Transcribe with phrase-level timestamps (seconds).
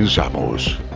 [0.00, 0.89] Comenzamos.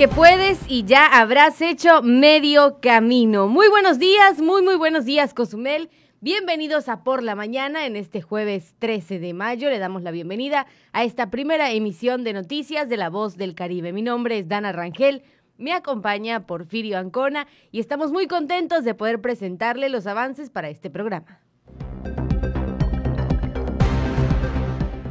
[0.00, 3.48] Que puedes y ya habrás hecho medio camino.
[3.48, 5.90] Muy buenos días, muy muy buenos días, Cozumel.
[6.22, 9.68] Bienvenidos a Por la Mañana en este jueves 13 de mayo.
[9.68, 13.92] Le damos la bienvenida a esta primera emisión de noticias de La Voz del Caribe.
[13.92, 15.22] Mi nombre es Dana Rangel.
[15.58, 20.88] Me acompaña Porfirio Ancona y estamos muy contentos de poder presentarle los avances para este
[20.88, 21.42] programa.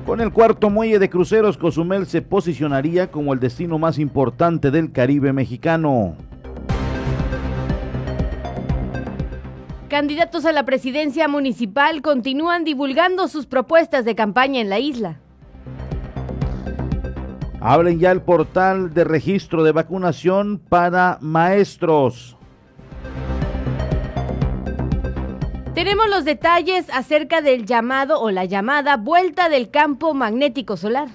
[0.09, 4.91] Con el cuarto muelle de cruceros, Cozumel se posicionaría como el destino más importante del
[4.91, 6.15] Caribe mexicano.
[9.87, 15.19] Candidatos a la presidencia municipal continúan divulgando sus propuestas de campaña en la isla.
[17.61, 22.38] Abren ya el portal de registro de vacunación para maestros.
[25.73, 31.09] Tenemos los detalles acerca del llamado o la llamada vuelta del campo magnético solar.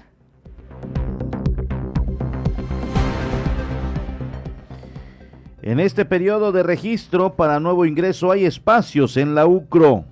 [5.60, 10.04] En este periodo de registro para nuevo ingreso hay espacios en la UCRO.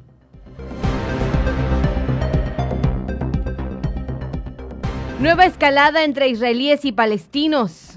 [5.21, 7.92] Nueva escalada entre israelíes y palestinos.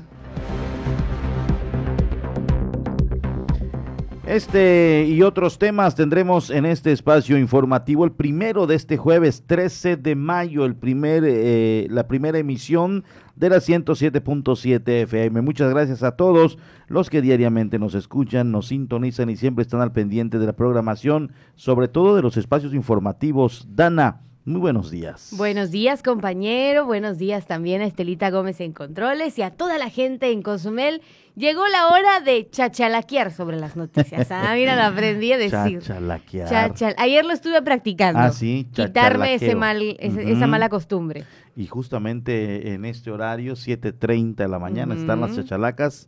[4.28, 9.98] Este y otros temas tendremos en este espacio informativo, el primero de este jueves 13
[9.98, 13.04] de mayo, el primer, eh, la primera emisión
[13.36, 15.42] de la 107.7 FM.
[15.42, 19.92] Muchas gracias a todos los que diariamente nos escuchan, nos sintonizan y siempre están al
[19.92, 23.67] pendiente de la programación, sobre todo de los espacios informativos.
[23.76, 25.30] Dana, muy buenos días.
[25.38, 26.86] Buenos días, compañero.
[26.86, 31.02] Buenos días también a Estelita Gómez en Controles y a toda la gente en Cozumel.
[31.36, 34.32] Llegó la hora de chachalaquear sobre las noticias.
[34.32, 35.80] Ah, mira, lo aprendí a decir.
[35.82, 36.48] Chachalaquear.
[36.50, 36.95] Chachal.
[36.98, 38.20] Ayer lo estuve practicando.
[38.20, 41.23] Ah, sí, Quitarme ese mal, ese- esa mala costumbre.
[41.55, 46.08] Y justamente en este horario, 7.30 de la mañana, están las chachalacas,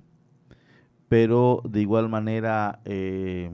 [1.07, 3.51] pero de igual manera eh,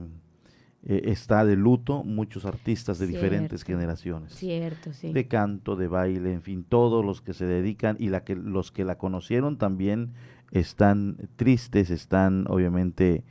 [0.88, 4.32] eh, está de luto muchos artistas de diferentes generaciones.
[4.32, 5.12] Cierto, sí.
[5.12, 8.70] de canto, de baile, en fin, todos los que se dedican y la que, los
[8.70, 10.12] que la conocieron también
[10.52, 13.24] están tristes, están obviamente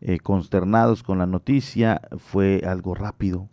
[0.00, 2.00] eh, consternados con la noticia.
[2.16, 3.50] Fue algo rápido,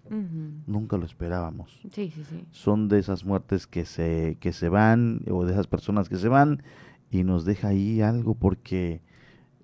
[0.66, 1.82] nunca lo esperábamos.
[1.92, 2.46] Sí, sí, sí.
[2.52, 6.30] Son de esas muertes que se, que se van o de esas personas que se
[6.30, 6.64] van
[7.12, 9.02] y nos deja ahí algo porque,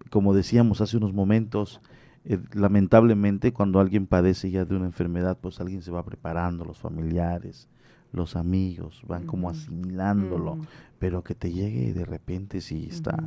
[0.09, 1.79] como decíamos hace unos momentos,
[2.27, 6.79] eh, lamentablemente cuando alguien padece ya de una enfermedad, pues alguien se va preparando, los
[6.79, 7.69] familiares,
[8.11, 10.61] los amigos, van como asimilándolo, Mm,
[10.97, 13.23] pero que te llegue de repente sí está.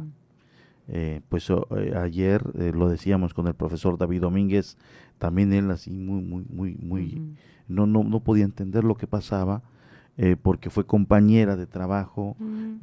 [0.88, 1.48] Eh, pues
[1.94, 2.42] ayer
[2.74, 4.78] lo decíamos con el profesor David Domínguez,
[5.18, 7.36] también él así muy, muy, muy, muy,
[7.68, 9.62] no, no, no podía entender lo que pasaba.
[10.42, 12.36] porque fue compañera de trabajo,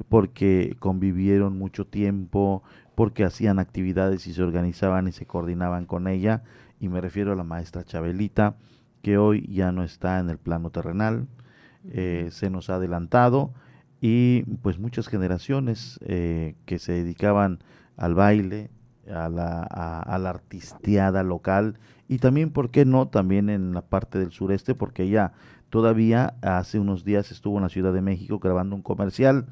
[0.08, 2.62] porque convivieron mucho tiempo,
[2.96, 6.42] porque hacían actividades y se organizaban y se coordinaban con ella,
[6.80, 8.56] y me refiero a la maestra Chabelita,
[9.02, 11.28] que hoy ya no está en el plano terrenal,
[11.92, 13.52] eh, se nos ha adelantado
[14.00, 17.60] y pues muchas generaciones eh, que se dedicaban
[17.96, 18.70] al baile,
[19.08, 21.78] a la, a, la artisteada local
[22.08, 25.32] y también, ¿por qué no?, también en la parte del sureste, porque ella
[25.70, 29.46] todavía hace unos días estuvo en la Ciudad de México grabando un comercial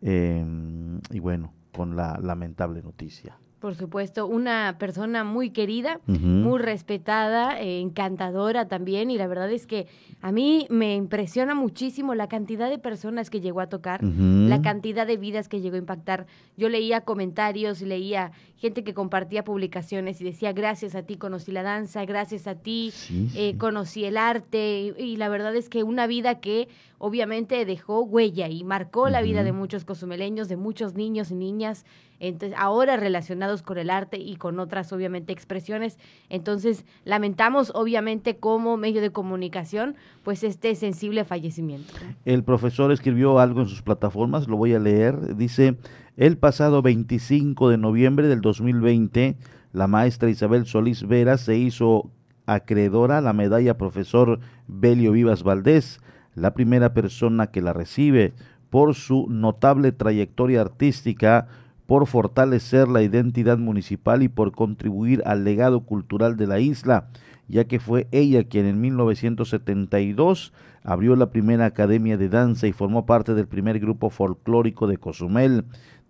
[0.00, 3.38] em, y bueno, con la lamentable noticia.
[3.64, 9.66] Por supuesto, una persona muy querida, muy respetada, eh, encantadora también, y la verdad es
[9.66, 9.86] que
[10.20, 15.06] a mí me impresiona muchísimo la cantidad de personas que llegó a tocar, la cantidad
[15.06, 16.26] de vidas que llegó a impactar.
[16.58, 18.32] Yo leía comentarios, leía
[18.64, 22.94] gente que compartía publicaciones y decía, gracias a ti conocí la danza, gracias a ti
[23.34, 28.48] eh, conocí el arte, y, la verdad es que una vida que obviamente dejó huella
[28.48, 31.84] y marcó la vida de muchos cozumeleños, de muchos niños y niñas,
[32.20, 35.98] entonces ahora relacionados con el arte y con otras obviamente expresiones.
[36.30, 41.92] Entonces lamentamos obviamente como medio de comunicación pues este sensible fallecimiento.
[42.24, 45.76] El profesor escribió algo en sus plataformas, lo voy a leer, dice,
[46.16, 49.36] el pasado 25 de noviembre del 2020,
[49.72, 52.10] la maestra Isabel Solís Vera se hizo
[52.46, 54.38] acreedora a la medalla profesor
[54.68, 56.00] Belio Vivas Valdés,
[56.34, 58.32] la primera persona que la recibe
[58.70, 61.48] por su notable trayectoria artística
[61.86, 67.08] por fortalecer la identidad municipal y por contribuir al legado cultural de la isla,
[67.48, 70.52] ya que fue ella quien en 1972
[70.82, 75.64] abrió la primera academia de danza y formó parte del primer grupo folclórico de Cozumel.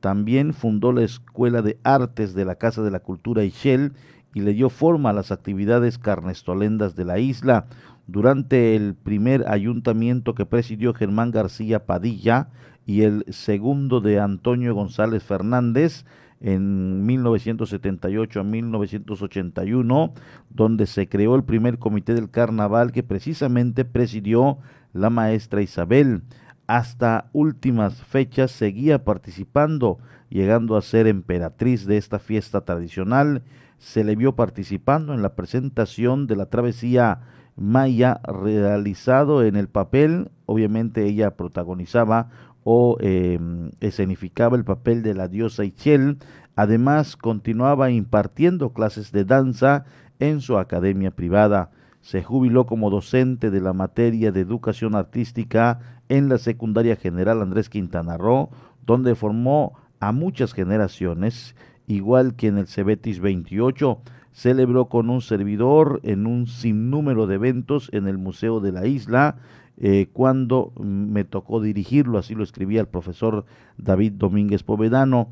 [0.05, 3.95] También fundó la Escuela de Artes de la Casa de la Cultura Ishel
[4.35, 7.69] y le dio forma a las actividades carnestolendas de la isla.
[8.07, 12.49] Durante el primer ayuntamiento que presidió Germán García Padilla,
[12.85, 16.05] y el segundo de Antonio González Fernández
[16.43, 20.13] en 1978 a 1981,
[20.51, 24.59] donde se creó el primer comité del carnaval que precisamente presidió
[24.93, 26.25] la maestra Isabel.
[26.67, 29.99] Hasta últimas fechas seguía participando,
[30.31, 33.43] llegando a ser emperatriz de esta fiesta tradicional.
[33.79, 37.21] Se le vio participando en la presentación de la travesía
[37.57, 40.31] maya realizado en el papel.
[40.47, 42.31] Obviamente ella protagonizaba
[42.65, 46.17] o em, escenificaba el papel de la diosa Ichel.
[46.57, 49.85] Además, continuaba impartiendo clases de danza
[50.19, 51.71] en su academia privada.
[52.01, 57.69] Se jubiló como docente de la materia de educación artística en la secundaria general Andrés
[57.69, 58.51] Quintana Roo,
[58.87, 61.57] donde formó a muchas generaciones,
[61.89, 63.99] igual que en el Cebetis 28.
[64.33, 69.37] Celebró con un servidor en un sinnúmero de eventos en el Museo de la Isla,
[69.77, 73.45] eh, cuando me tocó dirigirlo, así lo escribía el profesor
[73.77, 75.31] David Domínguez Povedano.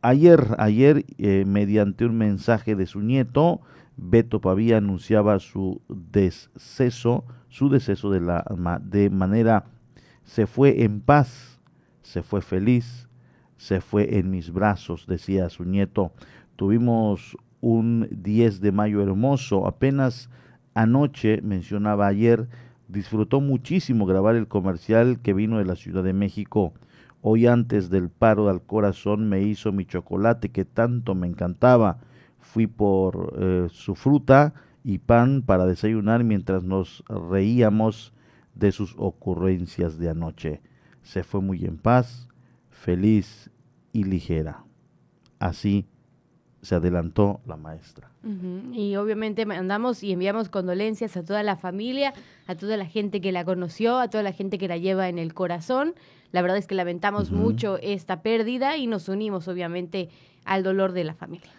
[0.00, 3.60] Ayer, ayer, eh, mediante un mensaje de su nieto,
[3.96, 8.44] Beto Pavía anunciaba su deceso, su deceso de, la,
[8.82, 9.64] de manera,
[10.30, 11.58] se fue en paz,
[12.02, 13.08] se fue feliz,
[13.56, 16.12] se fue en mis brazos, decía su nieto.
[16.54, 20.30] Tuvimos un 10 de mayo hermoso, apenas
[20.72, 22.48] anoche, mencionaba ayer,
[22.86, 26.74] disfrutó muchísimo grabar el comercial que vino de la Ciudad de México.
[27.22, 31.98] Hoy antes del paro al corazón me hizo mi chocolate que tanto me encantaba.
[32.38, 38.14] Fui por eh, su fruta y pan para desayunar mientras nos reíamos
[38.60, 40.60] de sus ocurrencias de anoche.
[41.02, 42.28] Se fue muy en paz,
[42.68, 43.50] feliz
[43.92, 44.64] y ligera.
[45.38, 45.86] Así
[46.62, 48.10] se adelantó la maestra.
[48.74, 52.12] Y obviamente mandamos y enviamos condolencias a toda la familia,
[52.46, 55.18] a toda la gente que la conoció, a toda la gente que la lleva en
[55.18, 55.94] el corazón.
[56.30, 60.10] La verdad es que lamentamos mucho esta pérdida y nos unimos obviamente
[60.44, 61.50] al dolor de la familia.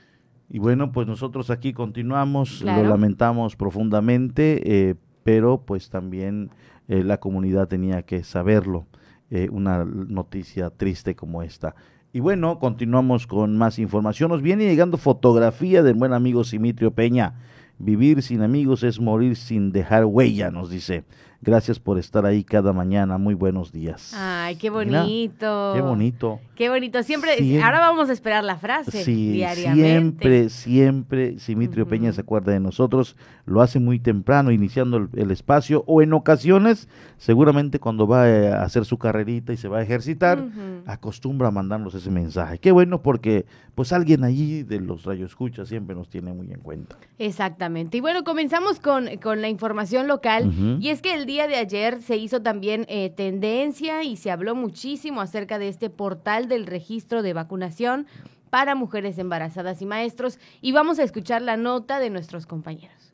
[0.50, 6.52] Y bueno, pues nosotros aquí continuamos, lo lamentamos profundamente, eh, pero pues también
[6.88, 8.88] eh, la comunidad tenía que saberlo,
[9.30, 11.76] eh, una noticia triste como esta.
[12.14, 14.32] Y bueno, continuamos con más información.
[14.32, 17.36] Nos viene llegando fotografía del buen amigo Simitrio Peña.
[17.80, 21.06] Vivir sin amigos es morir sin dejar huella, nos dice.
[21.44, 23.18] Gracias por estar ahí cada mañana.
[23.18, 24.14] Muy buenos días.
[24.16, 25.72] Ay, qué bonito.
[25.74, 26.40] qué bonito.
[26.56, 27.02] Qué bonito.
[27.02, 27.32] Siempre,
[27.64, 29.04] ahora vamos a esperar la frase.
[29.04, 30.50] Sí, diariamente.
[30.50, 33.16] siempre, siempre, Simitrio Peña se acuerda de nosotros.
[33.48, 38.86] Lo hace muy temprano, iniciando el, espacio, o en ocasiones, seguramente cuando va a hacer
[38.86, 40.46] su carrerita y se va a ejercitar,
[40.86, 42.60] acostumbra a mandarnos ese mensaje.
[42.60, 46.60] Qué bueno porque, pues, alguien allí de los rayos escucha siempre nos tiene muy en
[46.60, 46.98] cuenta.
[47.18, 47.98] Exactamente.
[47.98, 50.54] Y bueno, comenzamos con, con la información local.
[50.80, 54.54] Y es que el día de ayer se hizo también eh, tendencia y se habló
[54.54, 58.06] muchísimo acerca de este portal del registro de vacunación
[58.50, 60.40] para mujeres embarazadas y maestros.
[60.60, 63.14] Y vamos a escuchar la nota de nuestros compañeros.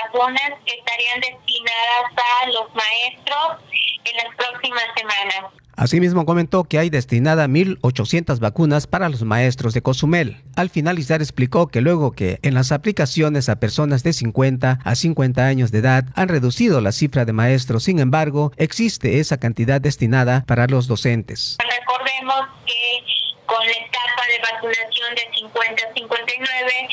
[0.03, 3.63] vacunas que estarían destinadas a los maestros
[4.03, 5.51] en las próximas semanas.
[5.75, 10.43] Asimismo comentó que hay destinada 1.800 vacunas para los maestros de Cozumel.
[10.55, 15.43] Al finalizar explicó que luego que en las aplicaciones a personas de 50 a 50
[15.43, 20.43] años de edad han reducido la cifra de maestros, sin embargo, existe esa cantidad destinada
[20.45, 21.57] para los docentes.
[21.59, 23.01] Recordemos que
[23.47, 26.87] con la etapa de vacunación de 50 a 59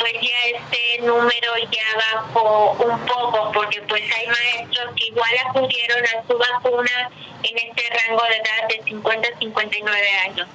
[0.00, 6.04] pues ya este número ya bajó un poco porque pues hay maestros que igual acudieron
[6.04, 7.10] a su vacuna
[7.42, 10.48] en este rango de edad de 50 a 59 años.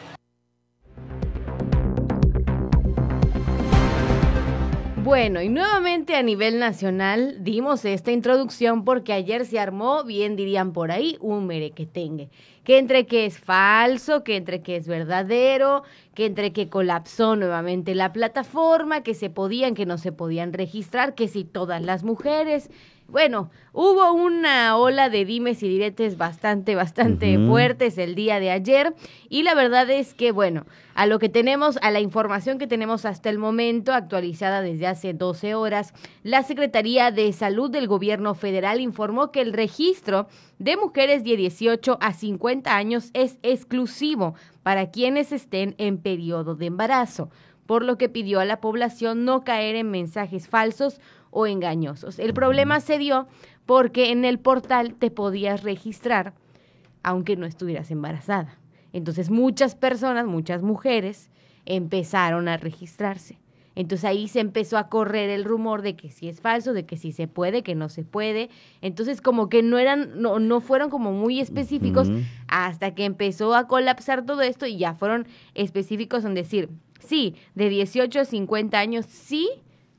[4.98, 10.74] Bueno, y nuevamente a nivel nacional dimos esta introducción porque ayer se armó, bien dirían
[10.74, 12.30] por ahí, un merequetengue.
[12.66, 17.96] Que entre que es falso, que entre que es verdadero, que entre que colapsó nuevamente
[17.96, 22.70] la plataforma, que se podían, que no se podían registrar, que si todas las mujeres,
[23.08, 28.96] bueno, hubo una ola de dimes y diretes bastante, bastante fuertes el día de ayer.
[29.30, 33.06] Y la verdad es que, bueno, a lo que tenemos, a la información que tenemos
[33.06, 35.94] hasta el momento, actualizada desde hace 12 horas,
[36.24, 42.00] la Secretaría de Salud del Gobierno Federal informó que el registro de mujeres de 18
[42.02, 44.34] a 50 años es exclusivo
[44.64, 47.30] para quienes estén en periodo de embarazo,
[47.66, 51.00] por lo que pidió a la población no caer en mensajes falsos
[51.36, 52.18] o engañosos.
[52.18, 53.28] El problema se dio
[53.66, 56.34] porque en el portal te podías registrar
[57.04, 58.58] aunque no estuvieras embarazada.
[58.92, 61.30] Entonces muchas personas, muchas mujeres
[61.66, 63.38] empezaron a registrarse.
[63.76, 66.98] Entonces ahí se empezó a correr el rumor de que sí es falso, de que
[66.98, 68.50] sí se puede, que no se puede.
[68.82, 72.10] Entonces como que no eran, no, no fueron como muy específicos
[72.48, 77.70] hasta que empezó a colapsar todo esto y ya fueron específicos en decir, sí, de
[77.70, 79.50] 18 a 50 años sí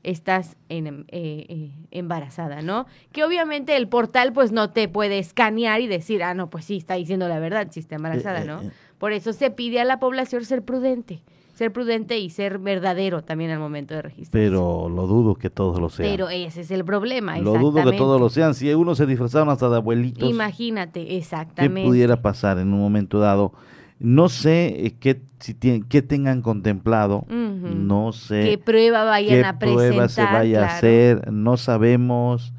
[0.03, 2.85] estás en, em, eh, eh, embarazada, ¿no?
[3.11, 6.77] Que obviamente el portal pues no te puede escanear y decir, ah, no, pues sí,
[6.77, 8.61] está diciendo la verdad, sí está embarazada, eh, ¿no?
[8.97, 11.21] Por eso se pide a la población ser prudente,
[11.53, 14.31] ser prudente y ser verdadero también al momento de registrar.
[14.31, 16.09] Pero lo dudo que todos lo sean.
[16.09, 18.53] Pero ese es el problema, Lo dudo que todos lo sean.
[18.53, 20.29] Si uno se disfrazaron hasta de abuelitos.
[20.29, 21.81] Imagínate, exactamente.
[21.81, 23.53] ¿Qué pudiera pasar en un momento dado?
[23.99, 29.57] No sé eh, qué, si tienen, qué tengan contemplado, no sé qué prueba vayan a
[29.57, 32.53] presentar, prueba se vaya a hacer, no sabemos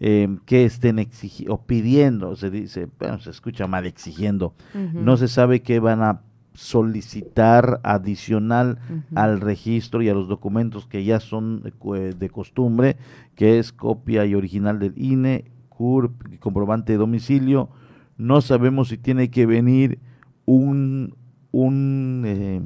[0.00, 4.54] eh, qué estén exigiendo o pidiendo, se dice, bueno, se escucha mal exigiendo,
[4.94, 6.22] no se sabe qué van a
[6.54, 8.78] solicitar adicional
[9.14, 11.62] al registro y a los documentos que ya son
[11.94, 12.96] eh, de costumbre,
[13.36, 17.68] que es copia y original del INE, CURP, comprobante de domicilio.
[18.16, 20.00] No sabemos si tiene que venir
[20.48, 21.14] un,
[21.52, 22.62] un, eh,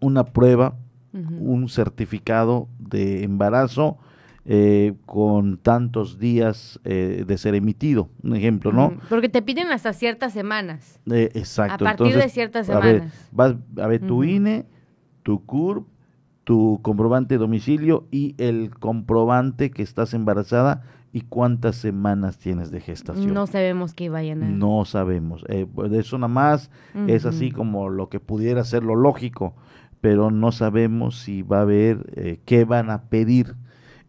[0.00, 0.74] una prueba
[1.12, 3.98] un certificado de embarazo
[4.46, 8.94] eh, con tantos días eh, de ser emitido, un ejemplo, ¿no?
[9.10, 10.98] Porque te piden hasta ciertas semanas.
[11.10, 11.84] Eh, exacto.
[11.86, 12.84] A partir de ciertas semanas.
[12.84, 14.64] A ver, vas, a ver tu INE,
[15.22, 15.86] tu CURP,
[16.44, 22.80] tu comprobante de domicilio y el comprobante que estás embarazada y cuántas semanas tienes de
[22.80, 23.34] gestación.
[23.34, 24.48] No sabemos qué vayan a...
[24.48, 25.44] No sabemos.
[25.48, 26.70] Eh, pues eso nada más
[27.06, 29.54] es así como lo que pudiera ser lo lógico,
[30.00, 33.56] pero no sabemos si va a haber, qué van a pedir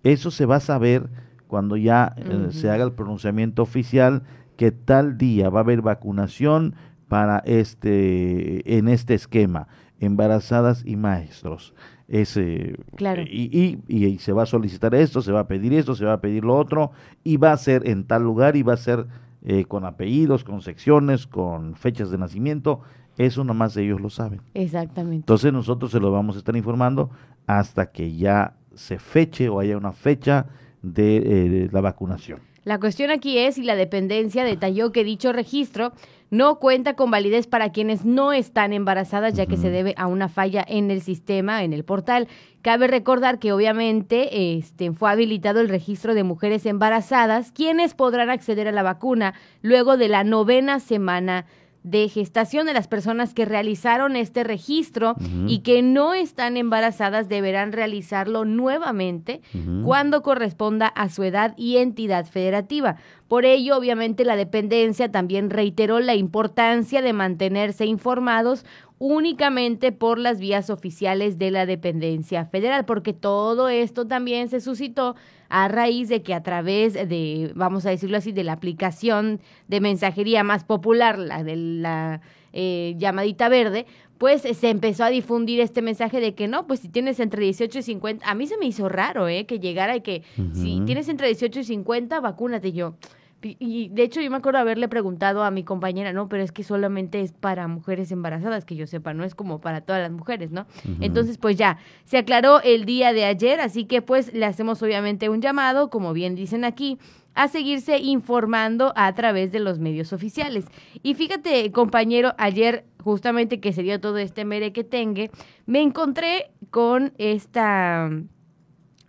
[0.03, 1.09] eso se va a saber
[1.47, 4.23] cuando ya eh, se haga el pronunciamiento oficial
[4.57, 6.75] que tal día va a haber vacunación
[7.07, 9.67] para este en este esquema
[9.99, 11.73] embarazadas y maestros
[12.21, 13.23] ese claro.
[13.23, 16.13] y, y, y, se va a solicitar esto se va a pedir esto se va
[16.13, 16.91] a pedir lo otro
[17.23, 19.07] y va a ser en tal lugar y va a ser
[19.45, 22.81] eh, con apellidos con secciones con fechas de nacimiento
[23.17, 27.09] eso nomás ellos lo saben exactamente entonces nosotros se lo vamos a estar informando
[27.47, 30.47] hasta que ya se feche o haya una fecha
[30.81, 32.39] de eh, la vacunación.
[32.63, 35.91] La cuestión aquí es si la dependencia detalló que dicho registro
[36.33, 40.29] no cuenta con validez para quienes no están embarazadas, ya que se debe a una
[40.29, 42.27] falla en el sistema, en el portal.
[42.63, 48.67] Cabe recordar que obviamente este, fue habilitado el registro de mujeres embarazadas, quienes podrán acceder
[48.67, 51.45] a la vacuna luego de la novena semana
[51.83, 55.15] de gestación de las personas que realizaron este registro
[55.47, 59.41] y que no están embarazadas deberán realizarlo nuevamente
[59.83, 62.97] cuando corresponda a su edad y entidad federativa.
[63.27, 68.65] Por ello, obviamente, la dependencia también reiteró la importancia de mantenerse informados
[69.05, 75.17] únicamente por las vías oficiales de la dependencia federal, porque todo esto también se suscitó
[75.49, 79.81] a raíz de que a través de, vamos a decirlo así, de la aplicación de
[79.81, 82.21] mensajería más popular, la de la
[82.53, 86.87] eh, llamadita verde, pues se empezó a difundir este mensaje de que no, pues si
[86.87, 89.45] tienes entre 18 y 50, a mí se me hizo raro, ¿eh?
[89.45, 92.95] Que llegara y que si tienes entre 18 y 50, vacúnate yo.
[93.43, 96.63] Y de hecho yo me acuerdo haberle preguntado a mi compañera, no, pero es que
[96.63, 100.51] solamente es para mujeres embarazadas, que yo sepa, no es como para todas las mujeres,
[100.51, 100.65] ¿no?
[101.01, 105.29] Entonces, pues ya, se aclaró el día de ayer, así que pues le hacemos obviamente
[105.29, 106.97] un llamado, como bien dicen aquí,
[107.35, 110.65] a seguirse informando a través de los medios oficiales.
[111.01, 115.25] Y fíjate, compañero, ayer justamente que se dio todo este mere que tenga,
[115.65, 118.09] me encontré con esta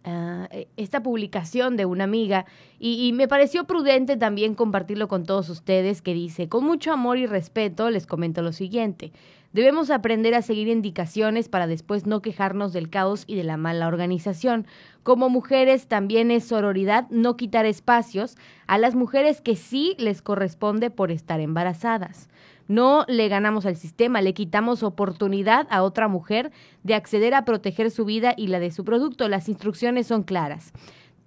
[0.07, 2.45] Ah, e, esta publicación de una amiga
[2.79, 7.25] y, me pareció prudente también compartirlo con todos ustedes que dice, con mucho amor y
[7.25, 9.13] respeto les comento lo siguiente,
[9.55, 13.89] debemos aprender a seguir indicaciones para después no quejarnos del caos y de la mala
[13.89, 14.67] organización.
[15.05, 18.37] Como mujeres también es sororidad no quitar espacios
[18.67, 22.29] a las mujeres que sí les corresponde por estar embarazadas.
[22.69, 26.51] No le ganamos al sistema, le quitamos oportunidad a otra mujer
[26.83, 29.29] de acceder a proteger su vida y la de su producto.
[29.29, 30.73] Las instrucciones son claras.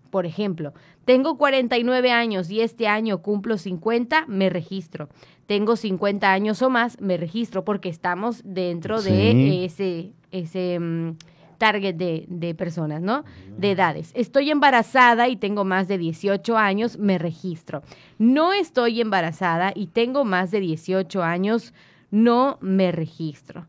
[0.10, 0.73] Por ejemplo,
[1.06, 5.10] tengo 49 años y este año cumplo 50, me registro.
[5.45, 11.15] Tengo 50 años o más, me registro porque estamos dentro de ese, ese mm,
[11.58, 13.24] target de, de, personas, ¿no?
[13.58, 14.12] De edades.
[14.13, 17.84] Estoy embarazada y tengo más de 18 años, me registro.
[18.17, 21.74] No estoy embarazada y tengo más de 18 años,
[22.12, 23.67] no me registro.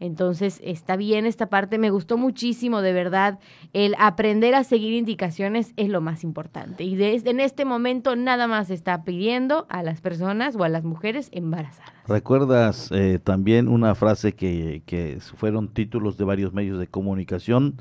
[0.00, 3.38] Entonces, está bien esta parte, me gustó muchísimo, de verdad.
[3.72, 6.84] El aprender a seguir indicaciones es lo más importante.
[6.84, 10.84] Y desde en este momento nada más está pidiendo a las personas o a las
[10.84, 11.92] mujeres embarazadas.
[12.06, 17.76] ¿Recuerdas eh, también una frase que, que fueron títulos de varios medios de comunicación?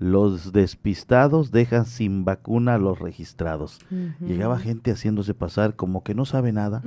[0.00, 3.78] Los despistados dejan sin vacuna a los registrados.
[4.18, 6.82] Llegaba gente haciéndose pasar como que no sabe nada.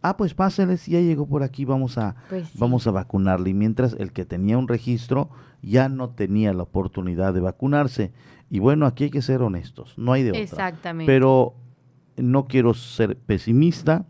[0.00, 3.50] Ah, pues pásenles, ya llegó por aquí, vamos a, pues vamos a vacunarle.
[3.50, 5.28] Y mientras el que tenía un registro
[5.60, 8.12] ya no tenía la oportunidad de vacunarse.
[8.48, 10.40] Y bueno, aquí hay que ser honestos, no hay de otra.
[10.40, 11.12] Exactamente.
[11.12, 11.54] Pero
[12.16, 14.06] no quiero ser pesimista,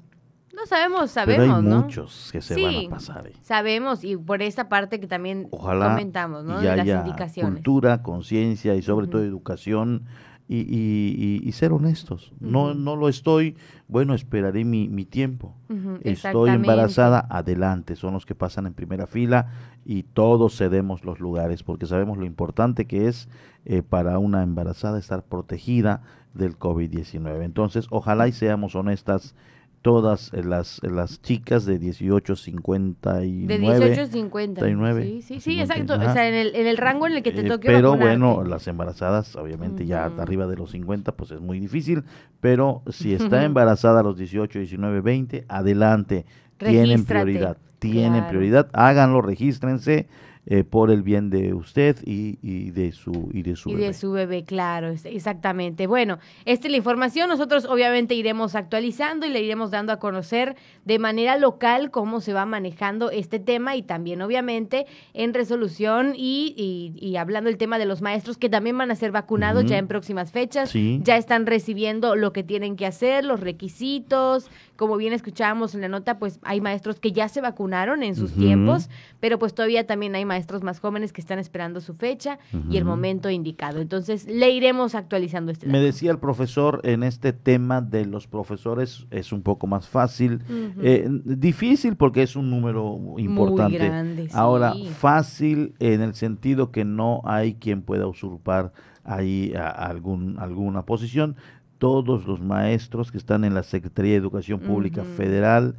[0.58, 3.26] no sabemos, sabemos, Pero hay muchos que se van a pasar.
[3.28, 3.32] ¿eh?
[3.42, 6.60] Sabemos, y por esta parte que también comentamos, ¿no?
[6.60, 7.54] de las indicaciones.
[7.54, 10.04] cultura, conciencia y sobre todo educación
[10.50, 12.32] y, y, ser honestos.
[12.40, 15.54] No no lo estoy, bueno, esperaré mi, mi tiempo.
[16.02, 17.96] Estoy embarazada, adelante.
[17.96, 19.48] Son los que pasan en primera fila
[19.84, 23.28] y todos cedemos los lugares porque sabemos lo importante que es
[23.66, 27.42] eh, para una embarazada estar protegida del COVID-19.
[27.42, 29.34] Entonces, ojalá y seamos honestas
[29.82, 33.46] todas las, las chicas de 18, 59.
[33.46, 35.02] De 18 a 59.
[35.02, 35.94] Sí, sí, sí, exacto.
[35.94, 38.44] O sea, en el, en el rango en el que te eh, toque Pero bueno,
[38.44, 42.04] las embarazadas, obviamente ya arriba de los 50, pues es muy difícil.
[42.40, 46.26] Pero si está embarazada a los 18, 19, 20, adelante.
[46.58, 47.56] Tienen prioridad.
[47.78, 48.68] Tienen prioridad.
[48.72, 50.08] Háganlo, regístrense.
[50.50, 53.86] Eh, por el bien de usted y, y, de su y de su y bebé.
[53.88, 55.86] de su bebé, claro, exactamente.
[55.86, 57.28] Bueno, esta es la información.
[57.28, 60.56] Nosotros obviamente iremos actualizando y le iremos dando a conocer
[60.86, 66.94] de manera local cómo se va manejando este tema y también obviamente en resolución y,
[66.98, 69.86] y, hablando el tema de los maestros que también van a ser vacunados ya en
[69.86, 70.72] próximas fechas.
[70.72, 74.50] Ya están recibiendo lo que tienen que hacer, los requisitos.
[74.76, 78.32] Como bien escuchábamos en la nota, pues hay maestros que ya se vacunaron en sus
[78.32, 78.88] tiempos,
[79.20, 82.38] pero pues todavía también hay maestros maestros más jóvenes que están esperando su fecha
[82.70, 83.80] y el momento indicado.
[83.80, 89.06] Entonces, le iremos actualizando este Me decía el profesor, en este tema de los profesores
[89.10, 90.40] es un poco más fácil,
[90.80, 93.78] eh, difícil porque es un número importante.
[93.80, 98.72] Muy grande, Ahora, fácil en el sentido que no hay quien pueda usurpar
[99.02, 101.34] ahí algún, alguna posición.
[101.78, 105.74] Todos los maestros que están en la Secretaría de Educación Pública Federal,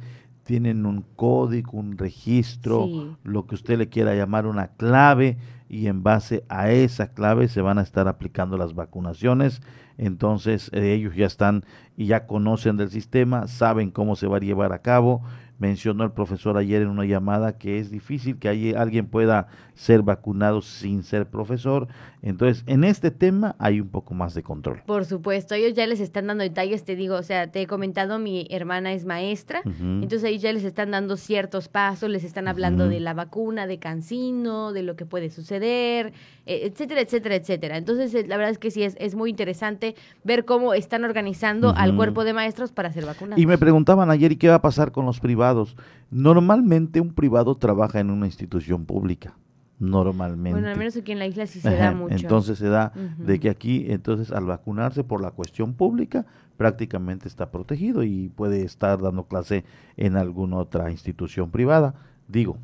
[0.50, 6.02] tienen un código, un registro, lo que usted le quiera llamar una clave y en
[6.02, 9.62] base a esa clave se van a estar aplicando las vacunaciones.
[9.96, 11.64] Entonces eh, ellos ya están
[11.96, 15.22] y ya conocen del sistema, saben cómo se va a llevar a cabo
[15.60, 19.48] mencionó el profesor ayer en una llamada que es difícil que alguien pueda
[19.80, 21.88] ser vacunado sin ser profesor.
[22.20, 24.82] Entonces, en este tema hay un poco más de control.
[24.84, 28.18] Por supuesto, ellos ya les están dando detalles, te digo, o sea, te he comentado,
[28.18, 32.88] mi hermana es maestra, entonces ellos ya les están dando ciertos pasos, les están hablando
[32.88, 36.12] de la vacuna, de cancino, de lo que puede suceder,
[36.44, 37.78] e, etcétera, etcétera, etcétera.
[37.78, 41.74] Entonces, eh, la verdad es que sí, es, es muy interesante ver cómo están organizando
[41.74, 43.40] al cuerpo de maestros para ser vacunados.
[43.40, 45.74] Y me preguntaban ayer, ¿y qué va a pasar con los privados?
[46.10, 49.34] Normalmente un privado trabaja en una institución pública.
[49.80, 50.52] Normalmente.
[50.52, 52.14] Bueno, al menos aquí en la isla sí se da mucho.
[52.14, 56.26] Entonces se da de que aquí, entonces al vacunarse por la cuestión pública,
[56.58, 59.64] prácticamente está protegido y puede estar dando clase
[59.96, 61.94] en alguna otra institución privada.
[62.28, 62.58] Digo,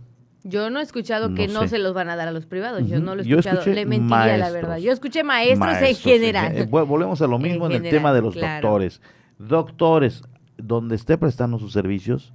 [0.45, 2.87] yo no he escuchado que no se los van a dar a los privados.
[2.87, 3.65] Yo no lo he escuchado.
[3.65, 4.77] Le mentiría la verdad.
[4.77, 6.57] Yo escuché maestros, en general.
[6.57, 9.01] Eh, volvemos a lo mismo en, el tema de los doctores.
[9.39, 10.23] Doctores,
[10.57, 12.33] donde esté prestando sus servicios,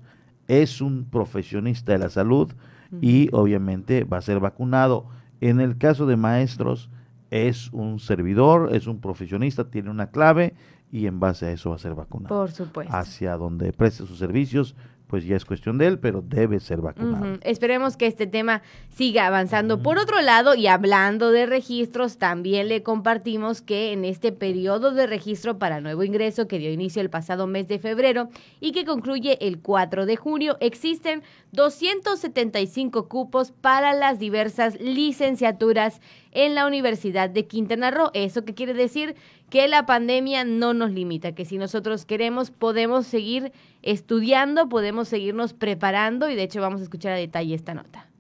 [0.47, 2.51] es un profesionista de la salud
[2.99, 5.08] y obviamente va a ser vacunado.
[5.39, 6.89] En el caso de maestros,
[7.30, 10.54] es un servidor, es un profesionista, tiene una clave
[10.91, 12.36] y en base a eso va a ser vacunado.
[12.36, 12.93] Por supuesto.
[12.93, 14.75] Hacia donde preste sus servicios,
[15.12, 17.38] pues ya es cuestión de él, pero debe ser vacunado.
[17.43, 19.84] Esperemos que este tema siga avanzando.
[19.84, 25.08] Por otro lado, y hablando de registros, también le compartimos que en este periodo de
[25.08, 28.30] registro para nuevo ingreso que dio inicio el pasado mes de febrero
[28.62, 36.55] y que concluye el 4 de junio, existen 275 cupos para las diversas licenciaturas en
[36.55, 38.11] la Universidad de Quintana Roo.
[38.13, 39.15] ¿Eso qué quiere decir?
[39.49, 45.53] Que la pandemia no nos limita, que si nosotros queremos podemos seguir estudiando, podemos seguirnos
[45.53, 48.11] preparando y de hecho vamos a escuchar a detalle esta nota.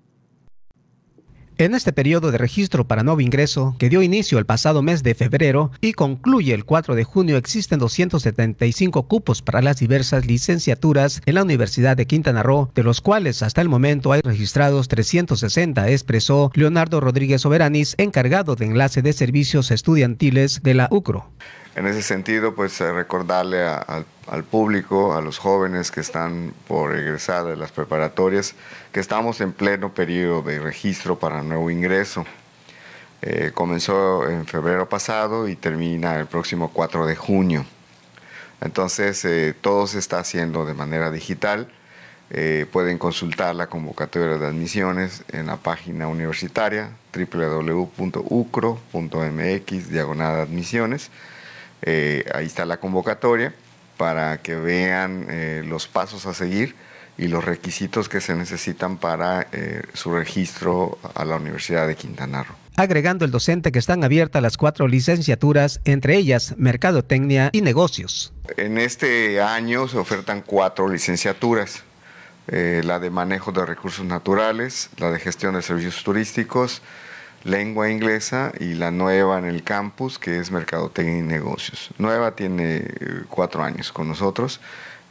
[1.61, 5.13] En este periodo de registro para nuevo ingreso, que dio inicio el pasado mes de
[5.13, 11.35] febrero y concluye el 4 de junio, existen 275 cupos para las diversas licenciaturas en
[11.35, 16.49] la Universidad de Quintana Roo, de los cuales hasta el momento hay registrados 360, expresó
[16.55, 21.29] Leonardo Rodríguez Soberanis, encargado de enlace de servicios estudiantiles de la UCRO.
[21.73, 27.45] En ese sentido, pues eh, recordarle al público, a los jóvenes que están por egresar
[27.45, 28.55] de las preparatorias,
[28.91, 32.25] que estamos en pleno periodo de registro para nuevo ingreso.
[33.21, 37.65] Eh, comenzó en febrero pasado y termina el próximo 4 de junio.
[38.59, 41.71] Entonces, eh, todo se está haciendo de manera digital.
[42.71, 47.99] pueden consultar la convocatoria de admisiones en la página universitaria www.ucro.mx
[49.89, 51.11] diagonal admisiones
[51.81, 53.53] eh, ahí está la convocatoria
[53.97, 56.75] para que vean eh, los pasos a seguir
[57.17, 62.43] y los requisitos que se necesitan para eh, su registro a la Universidad de Quintana
[62.43, 62.55] Roo.
[62.77, 68.33] Agregando el docente que están abiertas las cuatro licenciaturas, entre ellas Mercadotecnia y Negocios.
[68.57, 71.83] En este año se ofertan cuatro licenciaturas.
[72.47, 76.81] la de manejo de recursos naturales, la de gestión de servicios turísticos,
[77.43, 81.89] lengua inglesa y la nueva en el campus, que es Mercadotecnia y Negocios.
[81.97, 84.59] Nueva tiene eh, cuatro años con nosotros.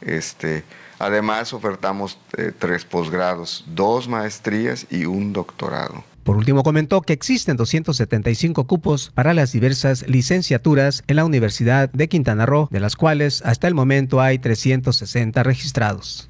[0.01, 0.63] Este,
[0.99, 6.03] además, ofertamos eh, tres posgrados, dos maestrías y un doctorado.
[6.23, 12.07] Por último, comentó que existen 275 cupos para las diversas licenciaturas en la Universidad de
[12.07, 16.29] Quintana Roo, de las cuales hasta el momento hay 360 registrados.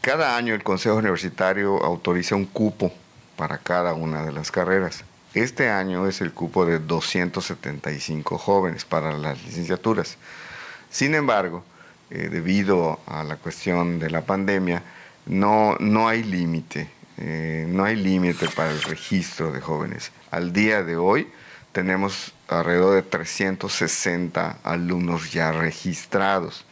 [0.00, 2.92] Cada año el Consejo Universitario autoriza un cupo
[3.36, 5.04] para cada una de las carreras.
[5.34, 10.18] Este año es el cupo de 275 jóvenes para las licenciaturas.
[10.90, 11.64] Sin embargo,
[12.10, 14.82] eh, debido a la cuestión de la pandemia,
[15.26, 16.88] no, no hay límite.
[17.18, 20.12] eh, no hay límite para el registro de jóvenes.
[20.30, 21.28] Al día de hoy
[21.72, 26.64] tenemos alrededor de 360 alumnos ya registrados.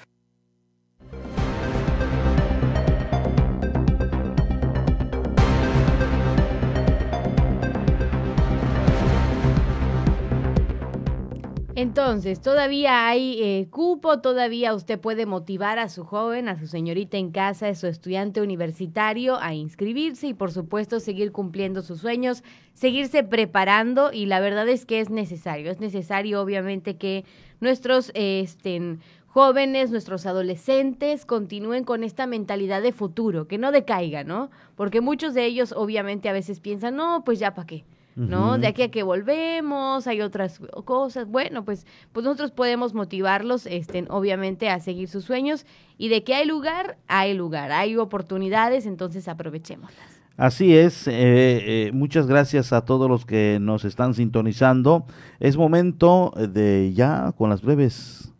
[11.81, 17.17] Entonces, todavía hay eh, cupo, todavía usted puede motivar a su joven, a su señorita
[17.17, 22.45] en casa, a su estudiante universitario a inscribirse y por supuesto seguir cumpliendo sus sueños,
[22.75, 27.25] seguirse preparando y la verdad es que es necesario, es necesario obviamente que
[27.61, 34.51] nuestros este, jóvenes, nuestros adolescentes continúen con esta mentalidad de futuro, que no decaiga, ¿no?
[34.77, 37.85] Porque muchos de ellos obviamente a veces piensan, no, pues ya para qué.
[38.17, 38.59] ¿No?
[38.59, 41.27] De aquí a que volvemos, hay otras cosas.
[41.27, 46.35] Bueno, pues, pues nosotros podemos motivarlos, este, obviamente, a seguir sus sueños y de que
[46.35, 50.21] hay lugar, hay lugar, hay oportunidades, entonces aprovechémoslas.
[50.37, 55.05] Así es, eh, eh, muchas gracias a todos los que nos están sintonizando.
[55.39, 58.33] Es momento de ya con las breves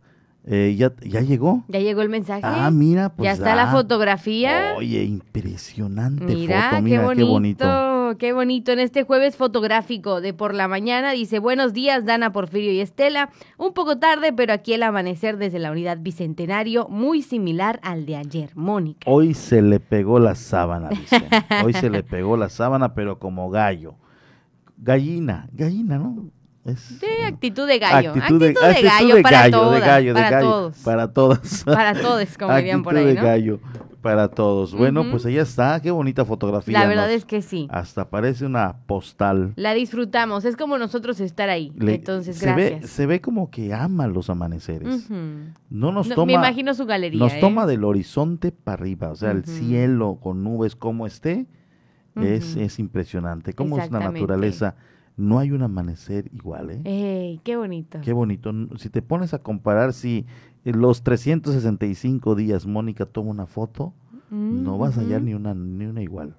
[0.43, 1.63] eh, ya, ya llegó.
[1.67, 2.41] Ya llegó el mensaje.
[2.43, 3.25] Ah, mira, pues.
[3.25, 4.73] Ya está la fotografía.
[4.75, 6.81] Oye, impresionante mira, foto.
[6.81, 7.65] Mira, qué bonito, qué bonito.
[8.19, 13.29] En este jueves fotográfico de por la mañana dice: Buenos días, Dana, Porfirio y Estela.
[13.57, 18.17] Un poco tarde, pero aquí el amanecer desde la unidad Bicentenario, muy similar al de
[18.17, 18.51] ayer.
[18.55, 19.09] Mónica.
[19.09, 21.27] Hoy se le pegó la sábana, dice.
[21.63, 23.95] Hoy se le pegó la sábana, pero como gallo.
[24.77, 26.31] Gallina, gallina, ¿no?
[26.75, 28.11] Sí, actitud de gallo.
[28.11, 29.79] Actitud, de, gallo para todos.
[29.81, 30.77] para todos.
[30.83, 31.63] Para todos.
[31.65, 33.59] Para todos, como dirían por ahí, de gallo
[34.01, 34.73] para todos.
[34.73, 36.79] Bueno, pues ahí está, qué bonita fotografía.
[36.79, 37.67] La verdad es que sí.
[37.69, 39.53] Hasta parece una postal.
[39.55, 41.71] La disfrutamos, es como nosotros estar ahí.
[41.79, 42.81] Entonces, se gracias.
[42.81, 45.09] Ve, se ve como que ama los amaneceres.
[45.69, 46.25] No nos toma.
[46.25, 47.19] Me imagino su galería.
[47.19, 47.37] Nos ¿eh?
[47.39, 51.45] toma del horizonte para arriba, o sea, el cielo con nubes como esté,
[52.15, 53.53] es, es impresionante.
[53.53, 54.75] Cómo es la naturaleza
[55.21, 56.81] no hay un amanecer igual, ¿eh?
[56.83, 57.99] Ey, qué bonito.
[58.01, 58.51] Qué bonito.
[58.77, 60.25] Si te pones a comparar si
[60.63, 63.93] los 365 días Mónica toma una foto,
[64.29, 66.35] no vas a hallar ni una, ni una igual.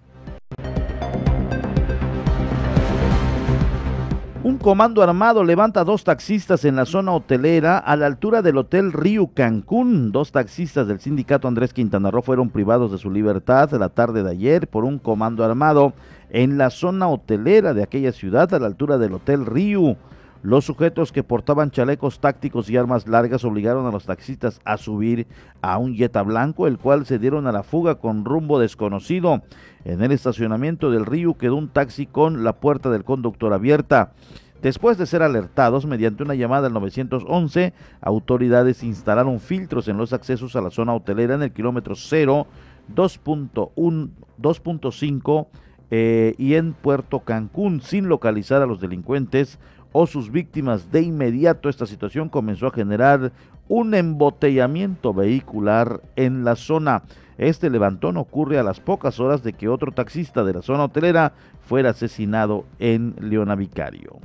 [4.46, 8.94] Un comando armado levanta dos taxistas en la zona hotelera a la altura del Hotel
[8.94, 10.12] Río Cancún.
[10.12, 14.30] Dos taxistas del sindicato Andrés Quintana Roo fueron privados de su libertad la tarde de
[14.30, 15.94] ayer por un comando armado
[16.30, 19.98] en la zona hotelera de aquella ciudad a la altura del Hotel Río.
[20.46, 25.26] Los sujetos que portaban chalecos tácticos y armas largas obligaron a los taxistas a subir
[25.64, 29.42] a un Jetta blanco, el cual se dieron a la fuga con rumbo desconocido.
[29.86, 34.12] En el estacionamiento del río quedó un taxi con la puerta del conductor abierta.
[34.62, 40.56] Después de ser alertados mediante una llamada al 911, autoridades instalaron filtros en los accesos
[40.56, 42.46] a la zona hotelera en el kilómetro 0,
[42.94, 45.48] 2.1, 2.5
[45.90, 49.58] eh, y en Puerto Cancún sin localizar a los delincuentes
[49.98, 50.92] o sus víctimas.
[50.92, 53.32] De inmediato esta situación comenzó a generar
[53.70, 57.04] un embotellamiento vehicular en la zona.
[57.38, 61.32] Este levantón ocurre a las pocas horas de que otro taxista de la zona hotelera
[61.62, 64.20] fuera asesinado en Leona Vicario.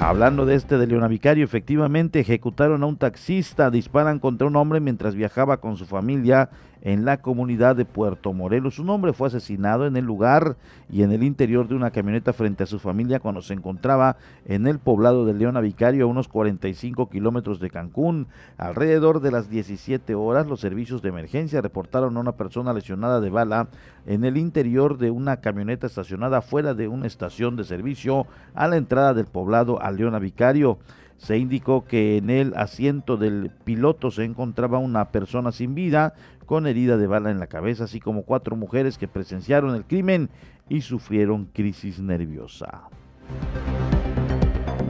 [0.00, 4.80] Hablando de este de Leona Vicario, efectivamente ejecutaron a un taxista, disparan contra un hombre
[4.80, 6.50] mientras viajaba con su familia
[6.84, 8.78] en la comunidad de Puerto Morelos.
[8.78, 10.56] Un hombre fue asesinado en el lugar
[10.90, 14.66] y en el interior de una camioneta frente a su familia cuando se encontraba en
[14.66, 18.26] el poblado de Leona Vicario a unos 45 kilómetros de Cancún.
[18.58, 23.30] Alrededor de las 17 horas, los servicios de emergencia reportaron a una persona lesionada de
[23.30, 23.68] bala
[24.06, 28.76] en el interior de una camioneta estacionada fuera de una estación de servicio a la
[28.76, 30.78] entrada del poblado a Leona Vicario.
[31.16, 36.14] Se indicó que en el asiento del piloto se encontraba una persona sin vida
[36.46, 40.28] con herida de bala en la cabeza, así como cuatro mujeres que presenciaron el crimen
[40.68, 42.88] y sufrieron crisis nerviosa.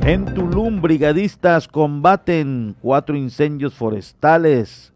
[0.03, 4.94] En Tulum, brigadistas combaten cuatro incendios forestales.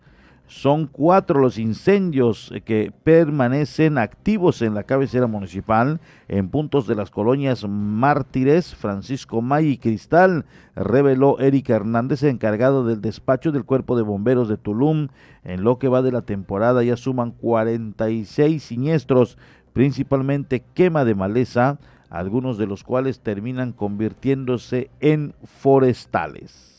[0.48, 7.10] Son cuatro los incendios que permanecen activos en la cabecera municipal en puntos de las
[7.10, 14.04] colonias Mártires, Francisco May y Cristal, reveló Erika Hernández, encargado del despacho del Cuerpo de
[14.04, 15.08] Bomberos de Tulum.
[15.44, 19.36] En lo que va de la temporada ya suman 46 siniestros,
[19.74, 26.77] principalmente quema de maleza, algunos de los cuales terminan convirtiéndose en forestales.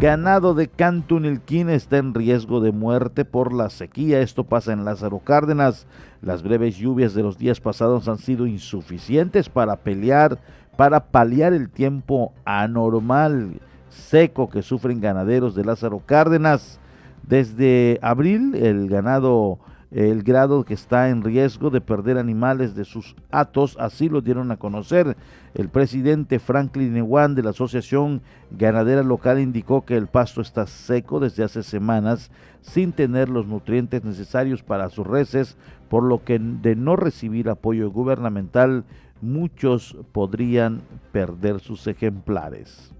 [0.00, 4.22] Ganado de Cantunilquín está en riesgo de muerte por la sequía.
[4.22, 5.86] Esto pasa en Lázaro Cárdenas.
[6.22, 10.38] Las breves lluvias de los días pasados han sido insuficientes para pelear,
[10.78, 13.60] para paliar el tiempo anormal
[13.90, 16.80] seco que sufren ganaderos de Lázaro Cárdenas.
[17.22, 19.58] Desde abril el ganado
[19.90, 24.52] el grado que está en riesgo de perder animales de sus atos, así lo dieron
[24.52, 25.16] a conocer.
[25.54, 28.22] El presidente Franklin Ewan de la Asociación
[28.52, 34.04] Ganadera Local indicó que el pasto está seco desde hace semanas sin tener los nutrientes
[34.04, 35.56] necesarios para sus reses,
[35.88, 38.84] por lo que de no recibir apoyo gubernamental
[39.20, 42.92] muchos podrían perder sus ejemplares.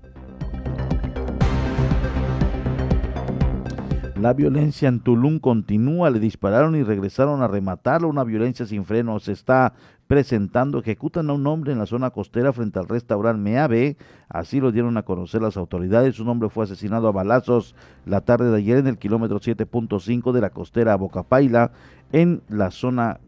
[4.20, 8.06] La violencia en Tulum continúa, le dispararon y regresaron a rematarlo.
[8.06, 9.72] Una violencia sin freno se está
[10.09, 10.78] presentando.
[10.78, 13.96] Ejecutan a un hombre en la zona costera frente al restaurante Meave.
[14.28, 16.20] Así lo dieron a conocer las autoridades.
[16.20, 20.40] Un hombre fue asesinado a balazos la tarde de ayer en el kilómetro 7.5 de
[20.42, 21.72] la costera Bocapaila,
[22.12, 23.20] en la zona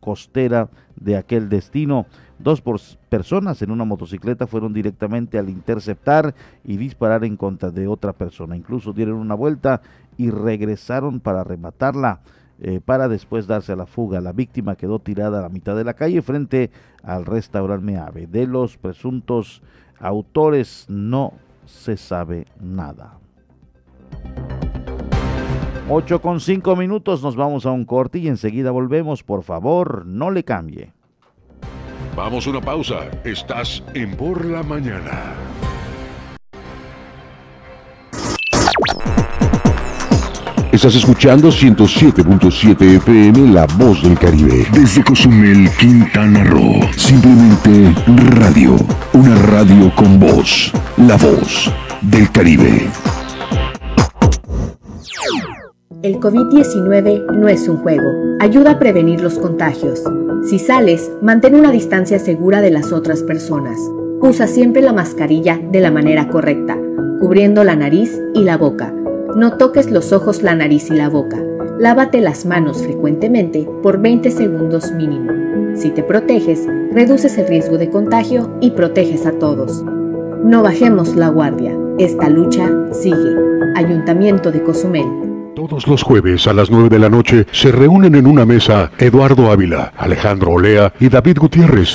[0.00, 2.06] costera de aquel destino.
[2.38, 2.62] Dos
[3.10, 6.34] personas en una motocicleta fueron directamente al interceptar
[6.64, 8.56] y disparar en contra de otra persona.
[8.56, 9.82] Incluso dieron una vuelta
[10.16, 12.20] y regresaron para rematarla.
[12.62, 14.20] Eh, para después darse a la fuga.
[14.20, 16.70] La víctima quedó tirada a la mitad de la calle frente
[17.02, 18.26] al restaurante Meave.
[18.26, 19.62] De los presuntos
[19.98, 21.32] autores no
[21.64, 23.18] se sabe nada.
[25.88, 29.22] 8 con 5 minutos, nos vamos a un corte y enseguida volvemos.
[29.22, 30.92] Por favor, no le cambie.
[32.14, 33.10] Vamos a una pausa.
[33.24, 35.49] Estás en Por la Mañana.
[40.72, 44.64] Estás escuchando 107.7 FM La Voz del Caribe.
[44.72, 46.80] Desde Cozumel, Quintana Roo.
[46.96, 47.92] Simplemente
[48.36, 48.76] radio.
[49.12, 50.72] Una radio con voz.
[50.96, 52.88] La Voz del Caribe.
[56.04, 58.08] El COVID-19 no es un juego.
[58.38, 60.04] Ayuda a prevenir los contagios.
[60.48, 63.76] Si sales, mantén una distancia segura de las otras personas.
[64.20, 66.78] Usa siempre la mascarilla de la manera correcta,
[67.18, 68.94] cubriendo la nariz y la boca.
[69.36, 71.38] No toques los ojos, la nariz y la boca.
[71.78, 75.30] Lávate las manos frecuentemente por 20 segundos mínimo.
[75.76, 79.84] Si te proteges, reduces el riesgo de contagio y proteges a todos.
[80.44, 81.76] No bajemos la guardia.
[81.98, 83.36] Esta lucha sigue.
[83.76, 85.06] Ayuntamiento de Cozumel.
[85.54, 89.50] Todos los jueves a las 9 de la noche se reúnen en una mesa Eduardo
[89.50, 91.94] Ávila, Alejandro Olea y David Gutiérrez.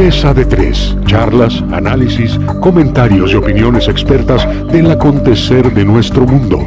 [0.00, 0.96] Mesa de tres.
[1.04, 6.58] Charlas, análisis, comentarios y opiniones expertas del acontecer de nuestro mundo.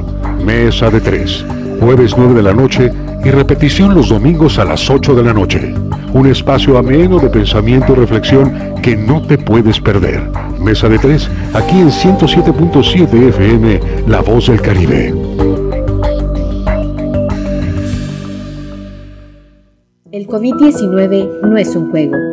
[0.45, 1.43] Mesa de tres.
[1.79, 2.93] Jueves 9 de la noche
[3.25, 5.73] y repetición los domingos a las 8 de la noche.
[6.13, 10.29] Un espacio ameno de pensamiento y reflexión que no te puedes perder.
[10.59, 15.11] Mesa de tres, aquí en 107.7 FM, La Voz del Caribe.
[20.11, 22.32] El COVID-19 no es un juego.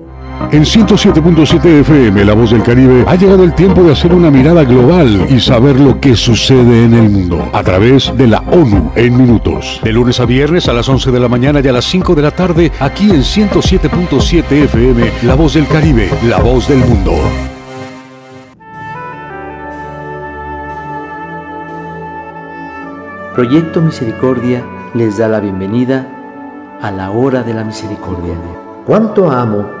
[0.51, 4.63] En 107.7 FM, La Voz del Caribe, ha llegado el tiempo de hacer una mirada
[4.63, 9.15] global y saber lo que sucede en el mundo a través de la ONU en
[9.15, 9.79] minutos.
[9.83, 12.21] De lunes a viernes a las 11 de la mañana y a las 5 de
[12.21, 17.13] la tarde, aquí en 107.7 FM, La Voz del Caribe, La Voz del Mundo.
[23.35, 26.05] Proyecto Misericordia les da la bienvenida
[26.81, 28.35] a la hora de la misericordia.
[28.85, 29.80] ¿Cuánto amo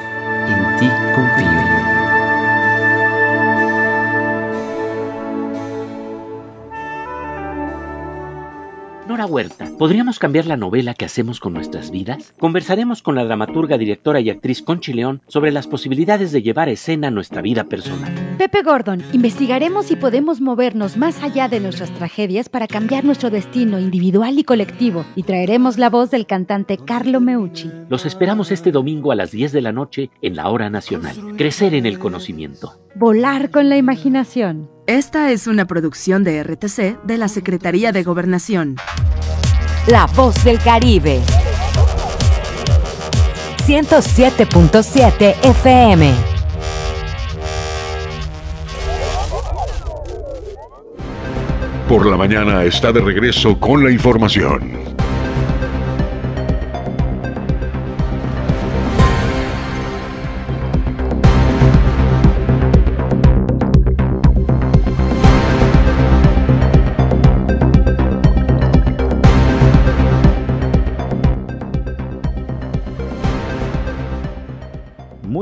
[0.51, 0.90] en
[9.21, 12.33] Nora Huerta, ¿podríamos cambiar la novela que hacemos con nuestras vidas?
[12.39, 16.71] Conversaremos con la dramaturga, directora y actriz Conchi León sobre las posibilidades de llevar a
[16.71, 18.11] escena nuestra vida personal.
[18.39, 23.79] Pepe Gordon, investigaremos si podemos movernos más allá de nuestras tragedias para cambiar nuestro destino
[23.79, 27.69] individual y colectivo y traeremos la voz del cantante Carlo Meucci.
[27.89, 31.35] Los esperamos este domingo a las 10 de la noche en la Hora Nacional.
[31.37, 32.79] Crecer en el conocimiento.
[32.95, 34.67] Volar con la imaginación.
[34.87, 38.77] Esta es una producción de RTC de la Secretaría de Gobernación.
[39.87, 41.21] La voz del Caribe.
[43.65, 46.13] 107.7 FM.
[51.87, 55.00] Por la mañana está de regreso con la información.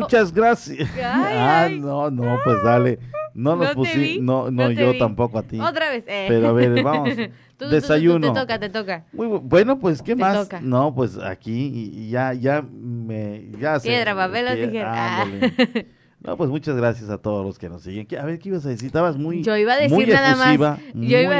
[0.10, 0.90] Muchas gracias.
[1.04, 2.98] ah, no, no, pues dale.
[3.36, 5.60] No nos pusimos, no, no, yo tampoco a ti.
[5.60, 6.04] Otra vez.
[6.08, 6.26] Eh.
[6.28, 7.16] Pero a ver, vamos.
[7.60, 8.34] Desayuno.
[8.34, 9.06] te toca, te toca.
[9.14, 10.50] Muy bueno, pues, ¿qué más?
[10.64, 15.28] No, pues aquí ya, ya me, ya Piedra, papel o tijera.
[16.22, 18.06] No, pues muchas gracias a todos los que nos siguen.
[18.20, 18.88] A ver, ¿qué ibas a decir?
[18.88, 20.80] Estabas muy Yo iba a decir nada más.
[20.94, 21.40] Yo iba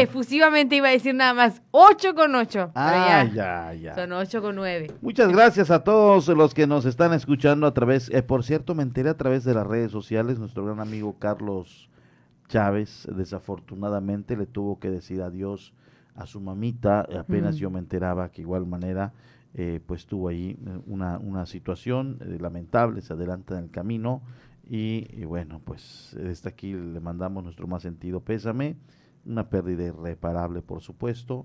[0.00, 2.70] efusivamente iba a decir nada más 8 con 8.
[2.76, 4.92] Ah, ya, ya, Son 8 con 9.
[5.02, 8.84] Muchas gracias a todos los que nos están escuchando a través, eh, por cierto, me
[8.84, 11.88] enteré a través de las redes sociales, nuestro gran amigo Carlos
[12.46, 15.72] Chávez, desafortunadamente le tuvo que decir adiós
[16.14, 19.12] a su mamita, apenas yo me enteraba que igual manera
[19.54, 24.22] eh, pues tuvo ahí eh, una, una situación eh, lamentable, se adelanta en el camino
[24.68, 28.76] y, bueno, pues desde aquí le mandamos nuestro más sentido pésame,
[29.26, 31.44] una pérdida irreparable por supuesto.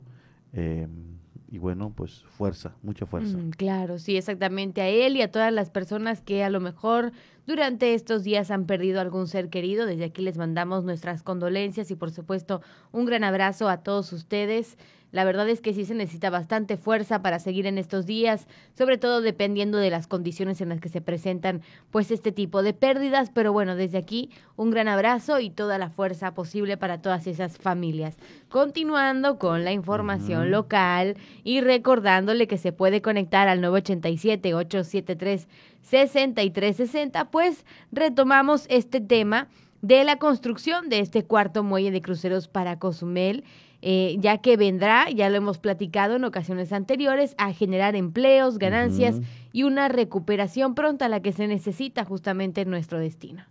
[0.53, 3.35] y bueno, pues fuerza, mucha fuerza.
[3.35, 7.13] Mm, claro, sí, exactamente a él y a todas las personas que a lo mejor
[7.47, 9.87] durante estos días han perdido algún ser querido.
[9.87, 14.77] Desde aquí les mandamos nuestras condolencias y por supuesto un gran abrazo a todos ustedes.
[15.15, 18.97] La verdad es que sí se necesita bastante fuerza para seguir en estos días, sobre
[18.97, 23.31] todo dependiendo de las condiciones en las que se presentan pues este tipo de pérdidas,
[23.33, 27.57] pero bueno, desde aquí un gran abrazo y toda la fuerza posible para todas esas
[27.57, 28.17] familias.
[28.49, 35.47] Continuando con la información local y recordándole que se puede conectar al 987 873
[35.81, 39.47] 6360, pues retomamos este tema
[39.81, 43.45] de la construcción de este cuarto muelle de cruceros para Cozumel
[43.87, 49.21] eh, ya que vendrá, ya lo hemos platicado en ocasiones anteriores, a generar empleos, ganancias
[49.53, 53.45] y una recuperación pronta a la que se necesita justamente en nuestro destino.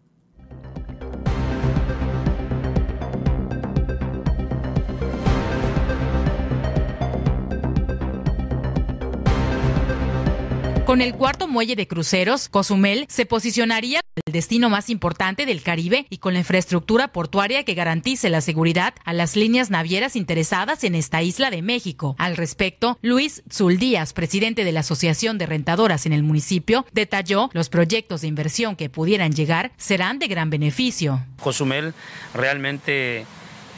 [10.86, 15.62] Con el cuarto muelle de cruceros, Cozumel se posicionaría como el destino más importante del
[15.62, 20.84] Caribe y con la infraestructura portuaria que garantice la seguridad a las líneas navieras interesadas
[20.84, 22.16] en esta isla de México.
[22.18, 27.70] Al respecto, Luis Zuldías, presidente de la Asociación de Rentadoras en el municipio, detalló los
[27.70, 31.24] proyectos de inversión que pudieran llegar serán de gran beneficio.
[31.40, 31.94] Cozumel
[32.34, 33.24] realmente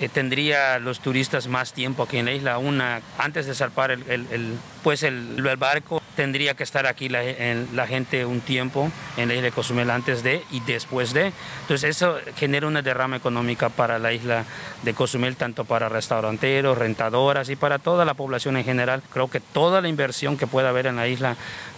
[0.01, 2.59] eh, tendría los turistas más tiempo aquí en la isla.
[2.59, 7.23] Una, antes de zarpar el, pues el, barco, tendría que estar aquí la,
[7.73, 11.33] la, gente un tiempo en la isla de Cozumel antes de y después de.
[11.63, 14.45] Entonces eso genera una derrama económica para la isla
[14.83, 19.03] de Cozumel, tanto para restauranteros, rentadoras y para toda la población en general.
[19.13, 21.37] Creo que toda la inversión que pueda haber en la isla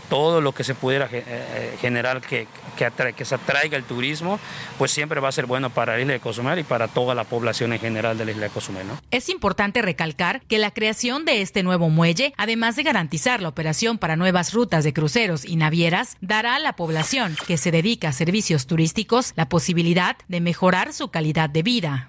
[0.09, 2.47] todo lo que se pudiera eh, eh, generar que,
[2.77, 4.39] que, se atraiga el turismo,
[4.79, 7.25] pues siempre va a ser bueno para la isla de Cozumel y para toda la
[7.25, 8.87] población en general de la isla de Cozumel.
[9.11, 13.99] Es importante recalcar que la creación de este nuevo muelle, además de garantizar la operación
[13.99, 18.13] para nuevas rutas de cruceros y navieras, dará a la población que se dedica a
[18.13, 22.09] servicios turísticos la posibilidad de mejorar su calidad de vida.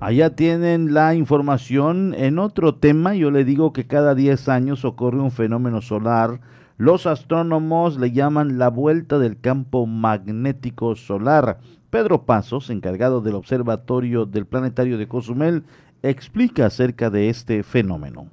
[0.00, 2.14] Allá tienen la información.
[2.16, 6.40] En otro tema, yo le digo que cada 10 años ocurre un fenómeno solar.
[6.76, 11.58] Los astrónomos le llaman la vuelta del campo magnético solar.
[11.90, 15.64] Pedro Pasos, encargado del Observatorio del Planetario de Cozumel,
[16.02, 18.30] explica acerca de este fenómeno.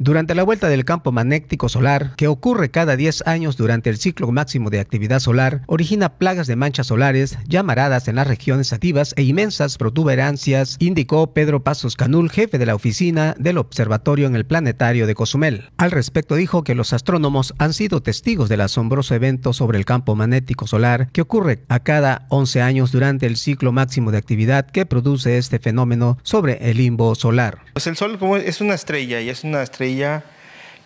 [0.00, 4.30] Durante la vuelta del campo magnético solar, que ocurre cada 10 años durante el ciclo
[4.30, 9.24] máximo de actividad solar, origina plagas de manchas solares llamaradas en las regiones activas e
[9.24, 15.08] inmensas protuberancias, indicó Pedro Pasos Canul, jefe de la oficina del observatorio en el planetario
[15.08, 15.70] de Cozumel.
[15.78, 20.14] Al respecto dijo que los astrónomos han sido testigos del asombroso evento sobre el campo
[20.14, 24.86] magnético solar que ocurre a cada 11 años durante el ciclo máximo de actividad que
[24.86, 27.58] produce este fenómeno sobre el limbo solar.
[27.72, 29.87] Pues el Sol es una estrella y es una estrella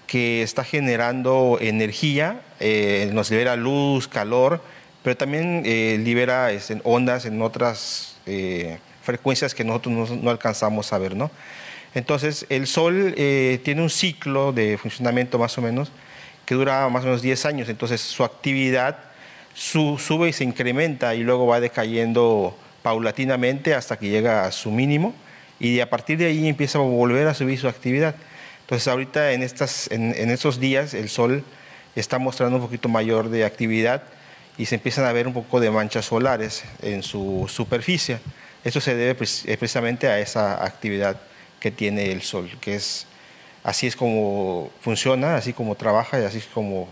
[0.07, 4.61] que está generando energía, eh, nos libera luz, calor,
[5.03, 10.99] pero también eh, libera este, ondas en otras eh, frecuencias que nosotros no, alcanzamos a
[10.99, 11.17] ver.
[11.17, 11.31] ¿no?
[11.95, 15.91] Entonces, el Sol tiene un ciclo de funcionamiento más o menos
[16.45, 18.99] que dura más o menos 10 años, entonces su actividad
[19.55, 25.15] sube y se incrementa y luego va decayendo paulatinamente hasta que llega a su mínimo
[25.61, 28.17] y a partir de ahí empieza a volver a subir su actividad.
[28.73, 31.45] Entonces ahorita en, estas, en, estos días el sol
[31.95, 34.03] está mostrando un poquito mayor de actividad
[34.57, 38.19] y se empiezan a ver un poco de manchas solares en su superficie.
[38.65, 41.21] Eso se debe eh, precisamente a esa actividad
[41.61, 43.07] que tiene el sol, que es
[43.63, 46.89] así es como funciona, así como trabaja y así es como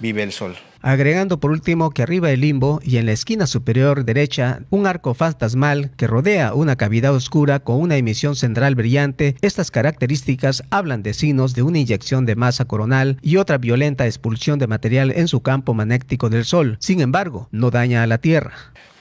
[0.00, 4.04] vive el sol agregando por último que arriba del limbo y en la esquina superior
[4.04, 9.36] derecha un arco fantasmal que rodea una cavidad oscura con una emisión central brillante.
[9.40, 14.58] Estas características hablan de signos de una inyección de masa coronal y otra violenta expulsión
[14.58, 16.76] de material en su campo magnético del Sol.
[16.80, 18.52] Sin embargo, no daña a la Tierra.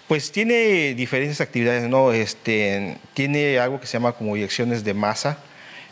[0.07, 2.11] Pues tiene diferentes actividades, ¿no?
[2.11, 5.37] Este, tiene algo que se llama como inyecciones de masa,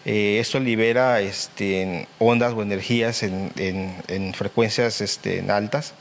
[0.10, 5.96] eh, esto libera este, ondas o energías en, frecuencias este, altas.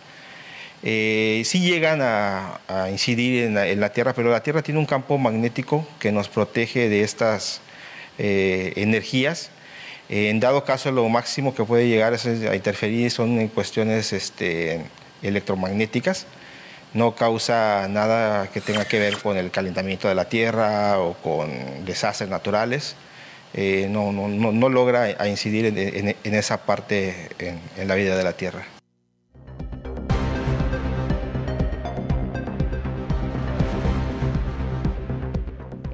[0.84, 5.84] Eh, sí llegan a, incidir en la, Tierra, pero la Tierra tiene un campo magnético
[5.98, 7.60] que nos protege de estas
[8.18, 9.50] eh, energías.
[10.08, 14.82] en dado caso, lo máximo que puede llegar a interferir son en cuestiones este,
[15.22, 16.26] electromagnéticas.
[16.94, 21.50] No causa nada que tenga que ver con el calentamiento de la Tierra o con
[21.84, 22.94] desastres naturales.
[23.54, 28.66] Eh, no, no, no, logra incidir en, esa parte en la vida de la Tierra.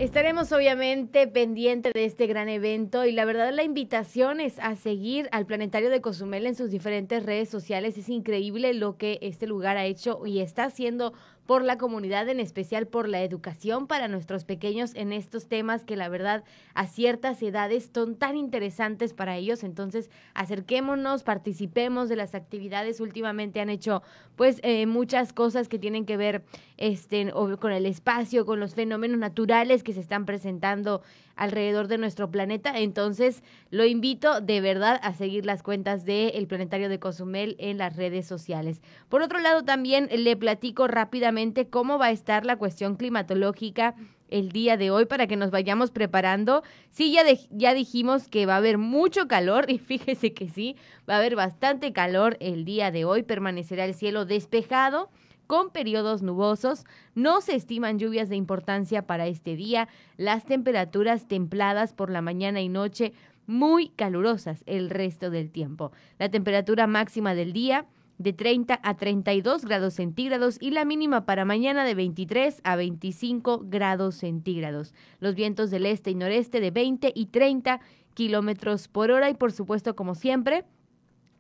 [0.03, 5.29] Estaremos obviamente pendiente de este gran evento y la verdad la invitación es a seguir
[5.31, 7.97] al Planetario de Cozumel en sus diferentes redes sociales.
[7.97, 11.13] Es increíble lo que este lugar ha hecho y está haciendo
[11.47, 15.97] por la comunidad, en especial por la educación para nuestros pequeños en estos temas que
[15.97, 19.65] la verdad a ciertas edades son tan interesantes para ellos.
[19.65, 23.01] Entonces, acerquémonos, participemos de las actividades.
[23.01, 24.03] Últimamente han hecho
[24.37, 26.45] pues eh, muchas cosas que tienen que ver
[26.77, 31.03] este, con el espacio, con los fenómenos naturales que se están presentando
[31.37, 32.79] alrededor de nuestro planeta.
[32.79, 37.97] Entonces, lo invito de verdad a seguir las cuentas de Planetario de Cozumel en las
[37.97, 38.83] redes sociales.
[39.09, 43.95] Por otro lado, también le platico rápidamente cómo va a estar la cuestión climatológica
[44.29, 46.63] el día de hoy para que nos vayamos preparando.
[46.91, 50.77] Sí, ya, ya dijimos que va a haber mucho calor y fíjese que sí,
[51.09, 55.11] va a haber bastante calor el día de hoy, permanecerá el cielo despejado
[55.47, 56.85] con periodos nubosos.
[57.15, 59.89] No se estiman lluvias de importancia para este día.
[60.17, 63.13] Las temperaturas templadas por la mañana y noche
[63.47, 65.93] muy calurosas el resto del tiempo.
[66.19, 67.87] La temperatura máxima del día
[68.19, 73.65] de 30 a 32 grados centígrados y la mínima para mañana de 23 a 25
[73.65, 74.95] grados centígrados.
[75.19, 77.81] Los vientos del este y noreste de 20 y 30
[78.15, 80.65] kilómetros por hora y por supuesto como siempre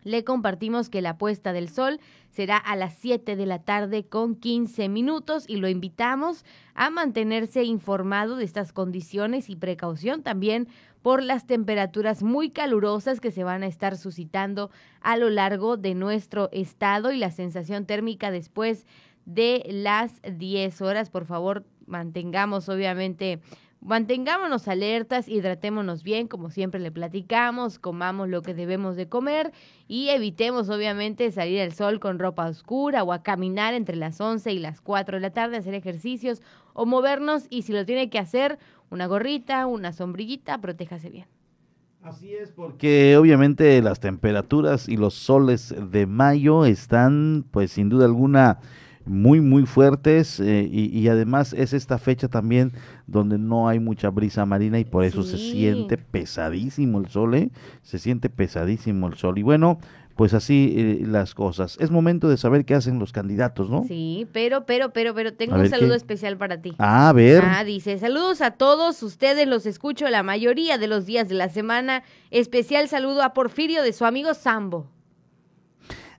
[0.04, 2.00] le compartimos que la puesta del sol
[2.32, 7.62] será a las 7 de la tarde con 15 minutos y lo invitamos a mantenerse
[7.62, 10.66] informado de estas condiciones y precaución también
[11.02, 14.70] por las temperaturas muy calurosas que se van a estar suscitando
[15.02, 18.86] a lo largo de nuestro estado y la sensación térmica después
[19.26, 21.10] de las 10 horas.
[21.10, 23.40] Por favor, mantengamos obviamente
[23.84, 29.50] Mantengámonos alertas, hidratémonos bien, como siempre le platicamos, comamos lo que debemos de comer
[29.88, 34.52] y evitemos obviamente salir al sol con ropa oscura o a caminar entre las 11
[34.52, 36.42] y las 4 de la tarde, hacer ejercicios
[36.74, 41.26] o movernos y si lo tiene que hacer, una gorrita, una sombrillita, protéjase bien.
[42.04, 48.04] Así es, porque obviamente las temperaturas y los soles de mayo están pues sin duda
[48.04, 48.60] alguna
[49.04, 52.72] muy, muy fuertes eh, y, además es esta fecha también
[53.06, 57.50] donde no hay mucha brisa marina y por eso se siente pesadísimo el sol, ¿eh?
[57.82, 59.38] se siente pesadísimo el sol.
[59.38, 59.78] Y bueno,
[60.16, 61.76] pues así eh, las cosas.
[61.80, 63.84] Es momento de saber qué hacen los candidatos, ¿no?
[63.84, 65.96] Sí, pero, pero, pero, pero tengo A un saludo ¿qué?
[65.96, 66.74] especial para ti.
[66.78, 67.42] Ah, a ver.
[67.44, 71.48] Ah, dice, saludos a todos ustedes, los escucho la mayoría de los días de la
[71.48, 72.02] semana.
[72.30, 74.86] Especial saludo a Porfirio de su amigo Sambo.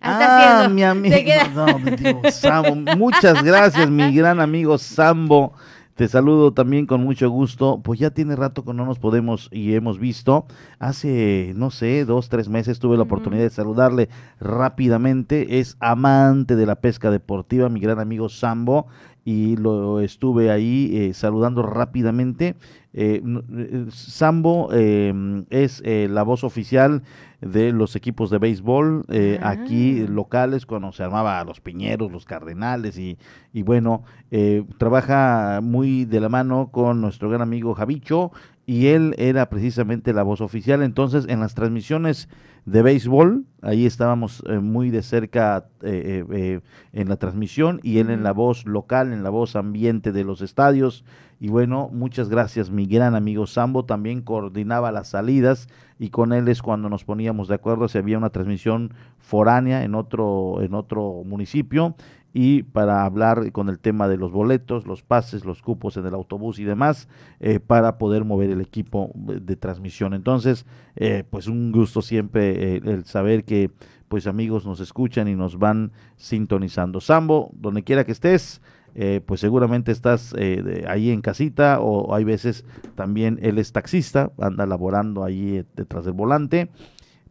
[0.03, 1.15] Ah, está Ah, mi amigo,
[1.55, 2.75] no, Sambo.
[2.97, 5.53] Muchas gracias, mi gran amigo Sambo.
[5.95, 7.79] Te saludo también con mucho gusto.
[7.83, 10.45] Pues ya tiene rato que no nos podemos y hemos visto.
[10.79, 15.59] Hace, no sé, dos, tres meses tuve la oportunidad de saludarle rápidamente.
[15.59, 18.87] Es amante de la pesca deportiva, mi gran amigo Sambo.
[19.25, 22.55] Y lo estuve ahí eh, saludando rápidamente.
[22.93, 27.03] Eh, eh, Sambo eh, es eh, la voz oficial
[27.45, 32.97] de los equipos de béisbol eh, aquí locales cuando se armaba los Piñeros, los Cardenales
[32.97, 33.17] y,
[33.51, 38.31] y bueno, eh, trabaja muy de la mano con nuestro gran amigo Javicho
[38.65, 40.81] y él era precisamente la voz oficial.
[40.83, 42.29] Entonces, en las transmisiones
[42.65, 46.61] de béisbol, ahí estábamos eh, muy de cerca eh, eh,
[46.93, 50.41] en la transmisión y él en la voz local, en la voz ambiente de los
[50.41, 51.03] estadios.
[51.41, 53.83] Y bueno, muchas gracias, mi gran amigo Sambo.
[53.83, 55.67] También coordinaba las salidas
[56.03, 59.95] y con él es cuando nos poníamos de acuerdo si había una transmisión foránea en
[59.95, 61.95] otro, en otro municipio
[62.33, 66.13] y para hablar con el tema de los boletos, los pases, los cupos en el
[66.13, 67.07] autobús y demás,
[67.39, 70.13] eh, para poder mover el equipo de transmisión.
[70.13, 70.65] Entonces,
[70.97, 73.71] eh, pues un gusto siempre eh, el saber que
[74.09, 76.99] pues amigos nos escuchan y nos van sintonizando.
[76.99, 78.61] Sambo, donde quiera que estés,
[78.95, 82.63] eh, pues seguramente estás eh, ahí en casita o hay veces
[82.95, 86.69] también él es taxista, anda laborando ahí eh, detrás del volante,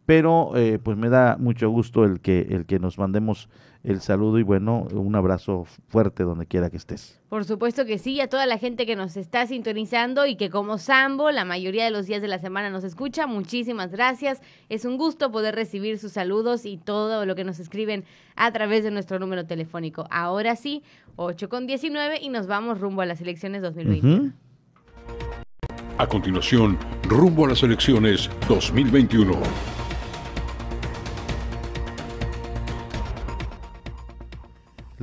[0.05, 3.49] pero eh, pues me da mucho gusto el que, el que nos mandemos
[3.83, 7.19] el saludo y bueno, un abrazo fuerte donde quiera que estés.
[7.27, 10.77] Por supuesto que sí, a toda la gente que nos está sintonizando y que como
[10.77, 14.41] Sambo la mayoría de los días de la semana nos escucha, muchísimas gracias.
[14.69, 18.05] Es un gusto poder recibir sus saludos y todo lo que nos escriben
[18.37, 20.07] a través de nuestro número telefónico.
[20.09, 20.83] Ahora sí,
[21.17, 24.33] 8 con 19 y nos vamos rumbo a las elecciones 2020.
[25.97, 29.72] A continuación, rumbo a las elecciones 2021.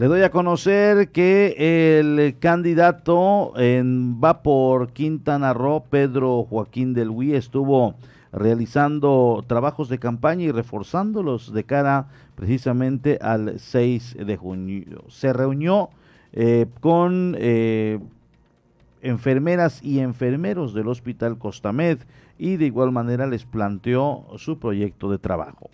[0.01, 7.11] Le doy a conocer que el candidato en, va por Quintana Roo, Pedro Joaquín del
[7.11, 7.97] Huy, estuvo
[8.33, 15.05] realizando trabajos de campaña y reforzándolos de cara precisamente al 6 de junio.
[15.09, 15.91] Se reunió
[16.33, 17.99] eh, con eh,
[19.03, 21.99] enfermeras y enfermeros del Hospital Costamed
[22.39, 25.69] y de igual manera les planteó su proyecto de trabajo.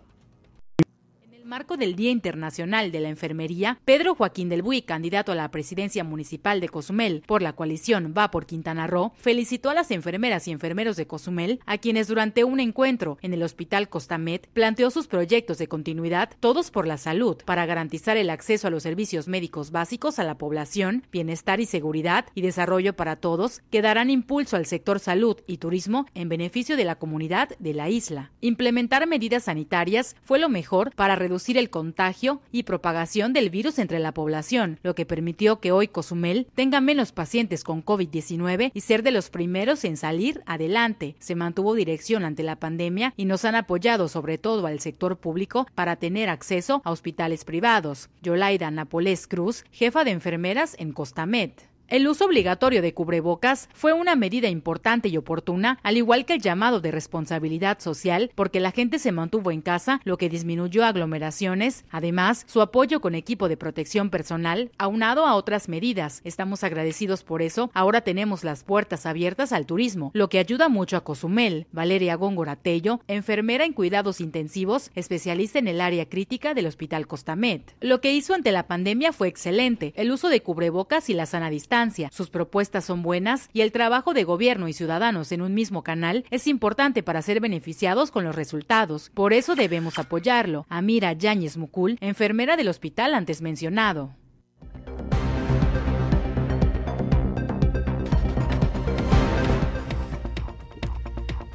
[1.57, 6.05] Marco del Día Internacional de la Enfermería, Pedro Joaquín del Buy, candidato a la presidencia
[6.05, 10.51] municipal de Cozumel por la coalición Va por Quintana Roo, felicitó a las enfermeras y
[10.51, 15.57] enfermeros de Cozumel, a quienes durante un encuentro en el Hospital Costamed planteó sus proyectos
[15.57, 20.19] de continuidad, todos por la salud, para garantizar el acceso a los servicios médicos básicos
[20.19, 25.01] a la población, bienestar y seguridad y desarrollo para todos, que darán impulso al sector
[25.01, 28.31] salud y turismo en beneficio de la comunidad de la isla.
[28.43, 34.01] Implementar medidas sanitarias fue lo mejor para reducir el contagio y propagación del virus entre
[34.01, 39.03] la población, lo que permitió que hoy Cozumel tenga menos pacientes con COVID-19 y ser
[39.03, 41.15] de los primeros en salir adelante.
[41.21, 45.67] Se mantuvo dirección ante la pandemia y nos han apoyado sobre todo al sector público
[45.75, 48.11] para tener acceso a hospitales privados.
[48.23, 51.51] Yolaida Napolés Cruz, jefa de enfermeras en Costamed.
[51.89, 56.41] El uso obligatorio de cubrebocas fue una medida importante y oportuna, al igual que el
[56.41, 61.85] llamado de responsabilidad social, porque la gente se mantuvo en casa, lo que disminuyó aglomeraciones.
[61.93, 66.23] Además, su apoyo con equipo de protección personal, aunado a otras medidas.
[66.25, 67.71] Estamos agradecidos por eso.
[67.73, 71.69] Ahora tenemos las puertas abiertas al turismo, lo que ayuda mucho a Cozumel.
[71.71, 77.61] Valeria Góngora Tello, enfermera en cuidados intensivos, especialista en el área crítica del Hospital Costamed.
[77.81, 79.93] Lo que hizo ante la pandemia fue excelente.
[79.95, 81.76] El uso de cubrebocas y la sana distancia
[82.11, 86.25] sus propuestas son buenas y el trabajo de gobierno y ciudadanos en un mismo canal
[86.31, 89.11] es importante para ser beneficiados con los resultados.
[89.13, 90.65] Por eso debemos apoyarlo.
[90.71, 94.15] Amira Yáñez Mucul, enfermera del hospital antes mencionado.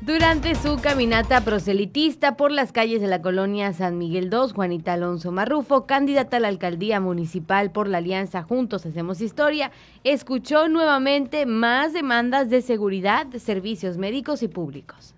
[0.02, 5.32] Durante su caminata proselitista por las calles de la colonia San Miguel II, Juanita Alonso
[5.32, 9.72] Marrufo, candidata a la alcaldía municipal por la alianza Juntos Hacemos Historia,
[10.04, 15.14] escuchó nuevamente más demandas de seguridad, servicios médicos y públicos.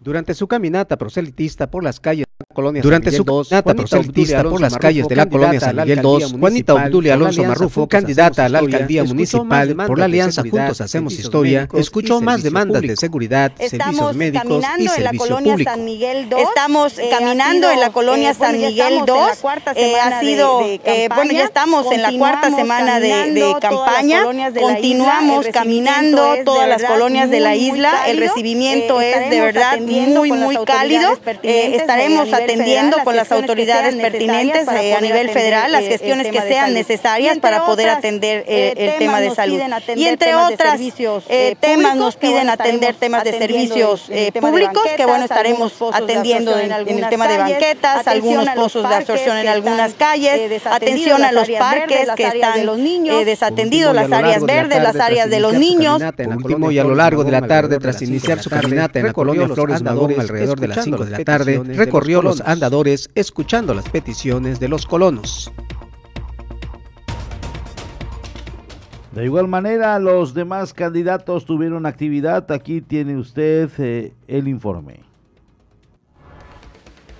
[0.00, 2.24] Durante su caminata proselitista por las calles
[2.82, 7.14] Durante su caminata proselitista por las calles de la colonia San Miguel II, Juanita Obdulia
[7.14, 12.42] Alonso Marrufo, candidata a la alcaldía municipal por la alianza Juntos Hacemos Historia, escuchó más
[12.42, 15.70] demandas de seguridad, servicios médicos y servicio público.
[16.36, 19.94] Estamos caminando en la colonia San Miguel II.
[20.00, 20.60] ha sido,
[21.14, 24.24] bueno, ya estamos en la cuarta semana de, campaña.
[24.60, 28.08] Continuamos caminando todas las colonias de la isla.
[28.08, 31.18] El recibimiento es de verdad muy, muy cálido.
[31.42, 37.38] estaremos atendiendo con las autoridades pertinentes eh, a nivel federal las gestiones que sean necesarias
[37.38, 39.60] para poder atender eh, el tema de salud.
[39.96, 40.80] Y entre otras
[41.28, 44.10] eh, temas nos piden atender temas de servicios
[44.40, 49.48] públicos, que bueno, estaremos atendiendo en, el tema de banquetas, algunos pozos de absorción en
[49.48, 52.66] algunas calles, atención a los parques que están
[53.24, 56.02] desatendidos, las áreas verdes, las áreas de los niños.
[56.36, 59.48] último, y a lo largo de la tarde, tras iniciar su caminata en la colonia
[59.48, 64.60] Flores Magón alrededor de las 5 de la tarde, recorrió los andadores escuchando las peticiones
[64.60, 65.50] de los colonos.
[69.12, 72.50] De igual manera, los demás candidatos tuvieron actividad.
[72.50, 75.04] Aquí tiene usted eh, el informe.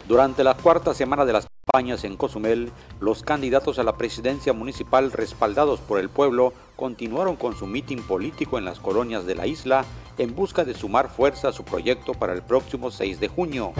[0.09, 2.71] Durante la cuarta semana de las campañas en Cozumel,
[3.01, 8.59] los candidatos a la presidencia municipal respaldados por el pueblo continuaron con su mitin político
[8.59, 9.85] en las colonias de la isla
[10.19, 13.73] en busca de sumar fuerza a su proyecto para el próximo 6 de junio.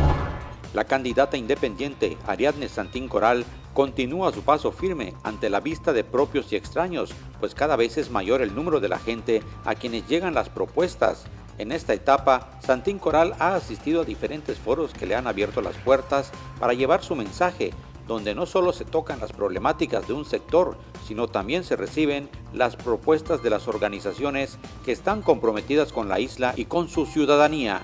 [0.75, 3.45] La candidata independiente Ariadne Santín Coral
[3.75, 8.11] continúa su paso firme ante la vista de propios y extraños, pues cada vez es
[8.11, 11.27] mayor el número de la gente a quienes llegan las propuestas.
[11.59, 15.77] En esta etapa, Santín Coral ha asistido a diferentes foros que le han abierto las
[15.77, 17.73] puertas para llevar su mensaje,
[18.09, 22.75] donde no solo se tocan las problemáticas de un sector, sino también se reciben las
[22.75, 27.83] propuestas de las organizaciones que están comprometidas con la isla y con su ciudadanía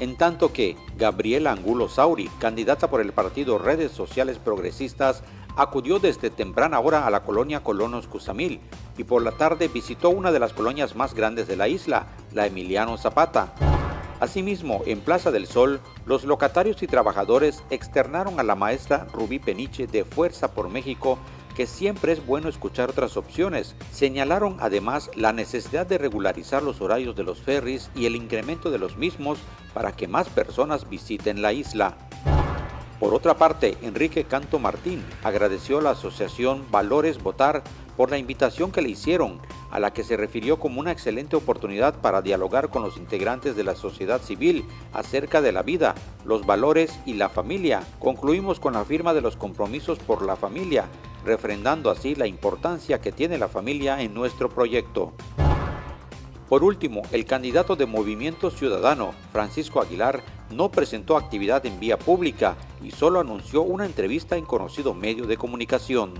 [0.00, 5.22] en tanto que Gabriela Angulo Sauri, candidata por el partido Redes Sociales Progresistas,
[5.56, 8.60] acudió desde temprana hora a la colonia Colonos Cusamil
[8.96, 12.46] y por la tarde visitó una de las colonias más grandes de la isla, la
[12.46, 13.54] Emiliano Zapata.
[14.20, 19.86] Asimismo, en Plaza del Sol, los locatarios y trabajadores externaron a la maestra Rubí Peniche
[19.86, 21.18] de Fuerza por México
[21.54, 23.74] que siempre es bueno escuchar otras opciones.
[23.92, 28.78] Señalaron además la necesidad de regularizar los horarios de los ferries y el incremento de
[28.78, 29.38] los mismos
[29.74, 31.96] para que más personas visiten la isla.
[33.00, 37.62] Por otra parte, Enrique Canto Martín agradeció a la asociación Valores Votar
[37.96, 39.40] por la invitación que le hicieron,
[39.70, 43.64] a la que se refirió como una excelente oportunidad para dialogar con los integrantes de
[43.64, 45.94] la sociedad civil acerca de la vida,
[46.24, 47.82] los valores y la familia.
[47.98, 50.84] Concluimos con la firma de los compromisos por la familia,
[51.24, 55.12] refrendando así la importancia que tiene la familia en nuestro proyecto.
[56.48, 62.56] Por último, el candidato de Movimiento Ciudadano, Francisco Aguilar, no presentó actividad en vía pública
[62.82, 66.14] y solo anunció una entrevista en conocido medio de comunicación.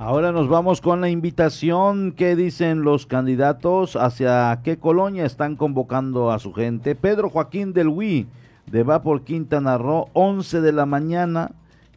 [0.00, 6.30] Ahora nos vamos con la invitación que dicen los candidatos hacia qué colonia están convocando
[6.30, 6.94] a su gente.
[6.94, 8.28] Pedro Joaquín del Huy
[8.70, 11.50] de Va por Quintana Roo, 11 de la mañana,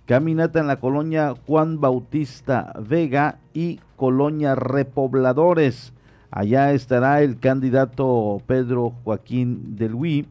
[0.08, 5.94] caminata en la colonia Juan Bautista Vega y colonia Repobladores.
[6.32, 10.26] Allá estará el candidato Pedro Joaquín del Huy.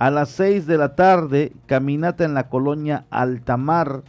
[0.00, 4.02] A las 6 de la tarde, caminata en la colonia Altamar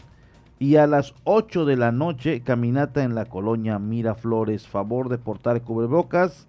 [0.64, 4.66] y a las 8 de la noche, caminata en la colonia Miraflores.
[4.66, 6.48] Favor de portar cubrebocas,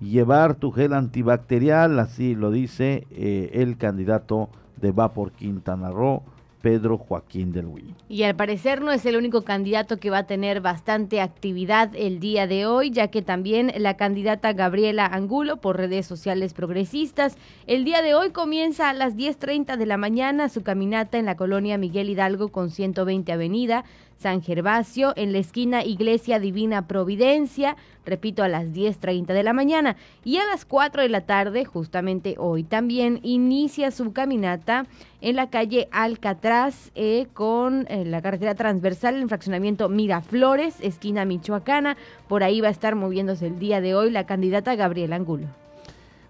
[0.00, 4.48] llevar tu gel antibacterial, así lo dice eh, el candidato
[4.80, 6.22] de Vapor Quintana Roo,
[6.60, 7.94] Pedro Joaquín del Huy.
[8.08, 12.20] Y al parecer no es el único candidato que va a tener bastante actividad el
[12.20, 17.36] día de hoy, ya que también la candidata Gabriela Angulo por redes sociales progresistas,
[17.66, 21.36] el día de hoy comienza a las 10.30 de la mañana su caminata en la
[21.36, 23.84] colonia Miguel Hidalgo con 120 Avenida.
[24.20, 29.96] San Gervasio, en la esquina Iglesia Divina Providencia, repito, a las 10.30 de la mañana.
[30.24, 34.84] Y a las 4 de la tarde, justamente hoy también, inicia su caminata
[35.20, 41.96] en la calle Alcatraz eh, con eh, la carretera transversal en fraccionamiento Miraflores, esquina Michoacana.
[42.28, 45.46] Por ahí va a estar moviéndose el día de hoy la candidata Gabriela Angulo.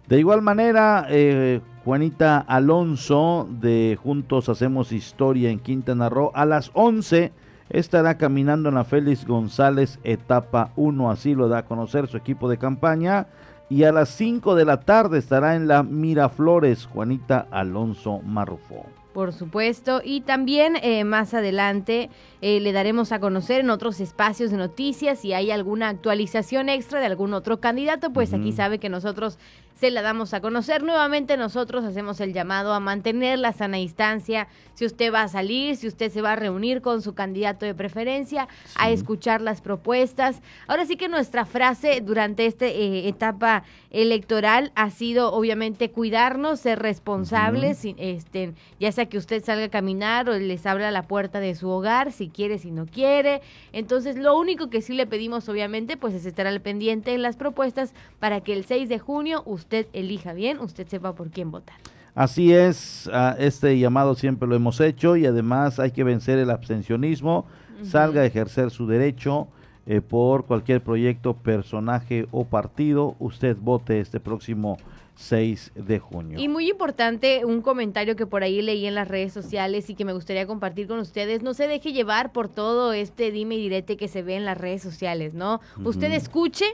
[0.08, 6.70] De igual manera, eh, Juanita Alonso de Juntos Hacemos Historia en Quintana Roo a las
[6.74, 7.32] 11
[7.70, 12.48] estará caminando en la Félix González etapa 1, así lo da a conocer su equipo
[12.48, 13.28] de campaña.
[13.70, 18.84] Y a las 5 de la tarde estará en la Miraflores Juanita Alonso Marrufo.
[19.14, 22.10] Por supuesto, y también eh, más adelante
[22.42, 27.00] eh, le daremos a conocer en otros espacios de noticias si hay alguna actualización extra
[27.00, 29.38] de algún otro candidato, pues aquí sabe que nosotros
[29.80, 30.82] se la damos a conocer.
[30.82, 34.46] Nuevamente nosotros hacemos el llamado a mantener la sana distancia.
[34.74, 37.74] Si usted va a salir, si usted se va a reunir con su candidato de
[37.74, 40.42] preferencia, a escuchar las propuestas.
[40.66, 46.78] Ahora sí que nuestra frase durante esta eh, etapa electoral ha sido obviamente cuidarnos, ser
[46.78, 51.54] responsables, este, ya sea que usted salga a caminar o les abra la puerta de
[51.54, 53.42] su hogar, si quiere, si no quiere.
[53.72, 57.36] Entonces lo único que sí le pedimos obviamente pues es estar al pendiente en las
[57.36, 61.76] propuestas para que el 6 de junio usted elija bien, usted sepa por quién votar.
[62.14, 63.08] Así es,
[63.38, 67.46] este llamado siempre lo hemos hecho y además hay que vencer el abstencionismo,
[67.82, 69.48] salga a ejercer su derecho
[69.86, 74.76] eh, por cualquier proyecto, personaje o partido, usted vote este próximo
[75.20, 76.38] 6 de junio.
[76.40, 80.06] Y muy importante, un comentario que por ahí leí en las redes sociales y que
[80.06, 83.98] me gustaría compartir con ustedes, no se deje llevar por todo este dime y direte
[83.98, 85.60] que se ve en las redes sociales, ¿no?
[85.84, 86.64] Usted escuche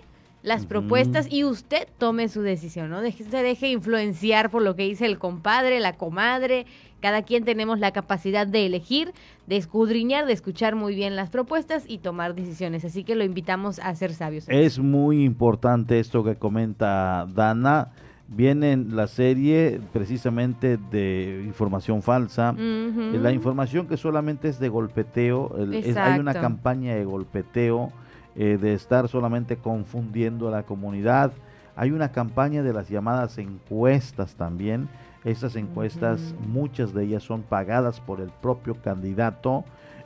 [0.42, 3.00] las propuestas y usted tome su decisión, ¿no?
[3.00, 6.66] Deje, se deje influenciar por lo que dice el compadre, la comadre.
[7.00, 9.12] Cada quien tenemos la capacidad de elegir,
[9.48, 12.84] de escudriñar, de escuchar muy bien las propuestas y tomar decisiones.
[12.84, 14.48] Así que lo invitamos a ser sabios.
[14.48, 17.90] Es muy importante esto que comenta Dana.
[18.28, 22.52] Viene en la serie precisamente de información falsa.
[22.52, 25.54] La información que solamente es de golpeteo.
[25.96, 27.92] hay una campaña de golpeteo
[28.34, 31.32] eh, de estar solamente confundiendo a la comunidad.
[31.76, 34.88] Hay una campaña de las llamadas encuestas también.
[35.24, 39.64] Estas encuestas, muchas de ellas son pagadas por el propio candidato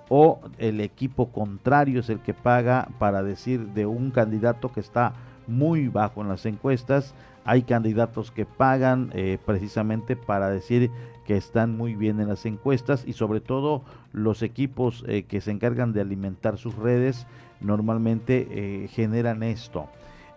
[0.08, 5.12] o el equipo contrario es el que paga para decir de un candidato que está
[5.46, 7.14] muy bajo en las encuestas.
[7.44, 10.90] Hay candidatos que pagan eh, precisamente para decir
[11.26, 13.82] que están muy bien en las encuestas y sobre todo
[14.12, 17.26] los equipos eh, que se encargan de alimentar sus redes
[17.60, 19.88] normalmente eh, generan esto.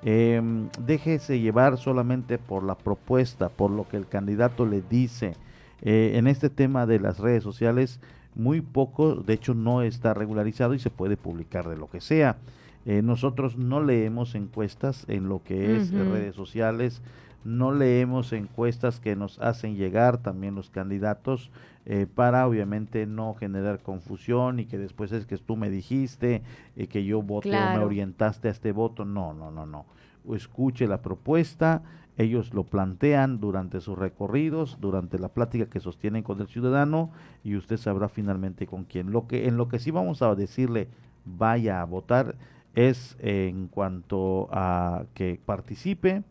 [0.04, 5.36] Em, déjese llevar solamente por la propuesta, por lo que el candidato le dice.
[5.86, 7.99] En este tema de las redes sociales,
[8.36, 12.38] muy poco, de hecho no está regularizado y se puede publicar de lo que sea.
[12.86, 17.02] Eh, nosotros no leemos encuestas en lo que es redes sociales,
[17.46, 21.52] no leemos encuestas que nos hacen llegar también los candidatos
[21.86, 26.42] eh, para obviamente no generar confusión y que después es que tú me dijiste
[26.76, 29.04] y que yo voté o me orientaste a este voto.
[29.04, 29.86] No, no, no, no.
[30.34, 31.84] Escuche la propuesta,
[32.18, 37.12] ellos lo plantean durante sus recorridos, durante la plática que sostienen con el ciudadano
[37.44, 39.12] y usted sabrá finalmente con quién.
[39.12, 40.88] Lo que en lo que sí vamos a decirle
[41.26, 42.36] vaya a votar
[42.76, 46.24] es en cuanto a que participe,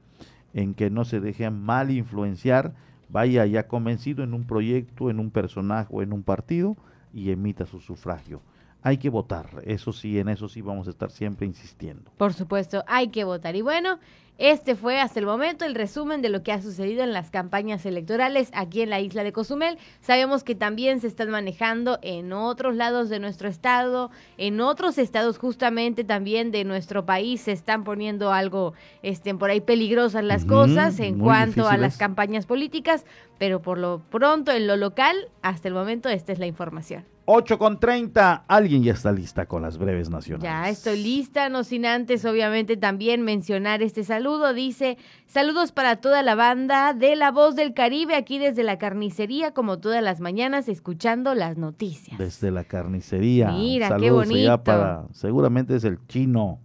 [0.55, 2.74] en que no se deje mal influenciar,
[3.09, 6.76] vaya ya convencido en un proyecto, en un personaje o en un partido
[7.12, 8.40] y emita su sufragio.
[8.84, 12.11] Hay que votar, eso sí, en eso sí vamos a estar siempre insistiendo.
[12.16, 13.55] Por supuesto, hay que votar.
[13.55, 14.01] Y bueno,
[14.39, 17.87] este fue hasta el momento el resumen de lo que ha sucedido en las campañas
[17.87, 19.78] electorales aquí en la isla de Cozumel.
[20.01, 25.39] Sabemos que también se están manejando en otros lados de nuestro estado, en otros estados
[25.39, 28.72] justamente también de nuestro país se están poniendo algo
[29.03, 33.05] este, por ahí peligrosas las cosas en cuanto a las campañas políticas,
[33.39, 37.05] pero por lo pronto en lo local, hasta el momento esta es la información.
[37.24, 38.45] 8 con 30.
[38.49, 40.43] Alguien ya está lista con las breves nacionales.
[40.43, 44.22] Ya estoy lista, no sin antes, obviamente, también mencionar este saludo.
[44.55, 49.53] Dice: Saludos para toda la banda de La Voz del Caribe, aquí desde la carnicería,
[49.53, 52.18] como todas las mañanas, escuchando las noticias.
[52.18, 53.51] Desde la carnicería.
[53.51, 54.62] Mira, qué bonito.
[54.62, 56.61] para, seguramente es el chino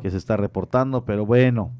[0.00, 1.72] que se está reportando, pero bueno,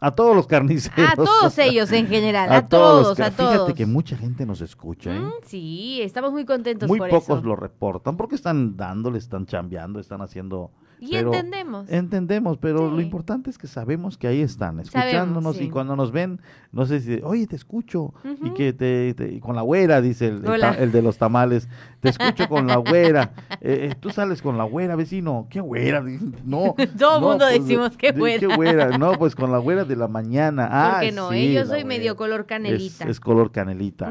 [0.00, 1.10] a todos los carniceros.
[1.10, 3.52] A todos ellos en general, a, todos, a todos.
[3.52, 5.14] Fíjate que mucha gente nos escucha.
[5.14, 5.20] ¿eh?
[5.20, 10.00] Mm, sí, estamos muy contentos muy por pocos lo reportan porque están dándole, están chambeando,
[10.00, 10.70] están haciendo
[11.00, 11.88] y entendemos.
[11.90, 16.40] Entendemos, pero lo importante es que sabemos que ahí están, escuchándonos y cuando nos ven,
[16.72, 20.44] no sé si, oye, te escucho, y que te, con la güera, dice el,
[20.78, 21.68] el, de los tamales,
[22.00, 26.04] te escucho con la güera, eh, eh, tú sales con la güera, vecino, ¿qué güera?
[26.44, 26.74] No.
[26.98, 28.40] Todo el mundo pues, decimos qué güera.
[28.40, 28.98] ¿Qué güera?
[28.98, 30.68] No, pues con la güera de la mañana.
[30.70, 31.30] Ah, no?
[31.30, 33.08] Sí, yo soy medio color canelita.
[33.08, 34.10] Es, color canelita.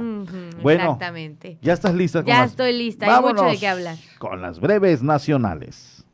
[0.62, 1.58] bueno, exactamente.
[1.62, 2.24] ¿Ya estás lista?
[2.26, 3.98] ya estoy lista, hay mucho de qué hablar.
[4.18, 6.06] Con las breves nacionales.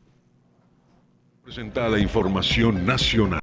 [1.44, 3.40] Presentada información nacional.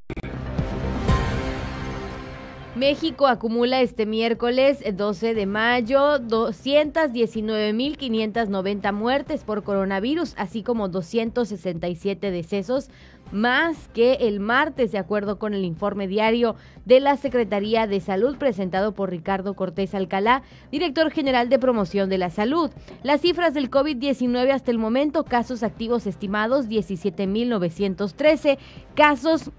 [2.81, 12.89] México acumula este miércoles 12 de mayo 219.590 muertes por coronavirus, así como 267 decesos
[13.33, 18.37] más que el martes, de acuerdo con el informe diario de la Secretaría de Salud
[18.37, 22.71] presentado por Ricardo Cortés Alcalá, director general de promoción de la salud.
[23.03, 28.59] Las cifras del COVID-19 hasta el momento, casos activos estimados 17.913,
[28.95, 29.51] casos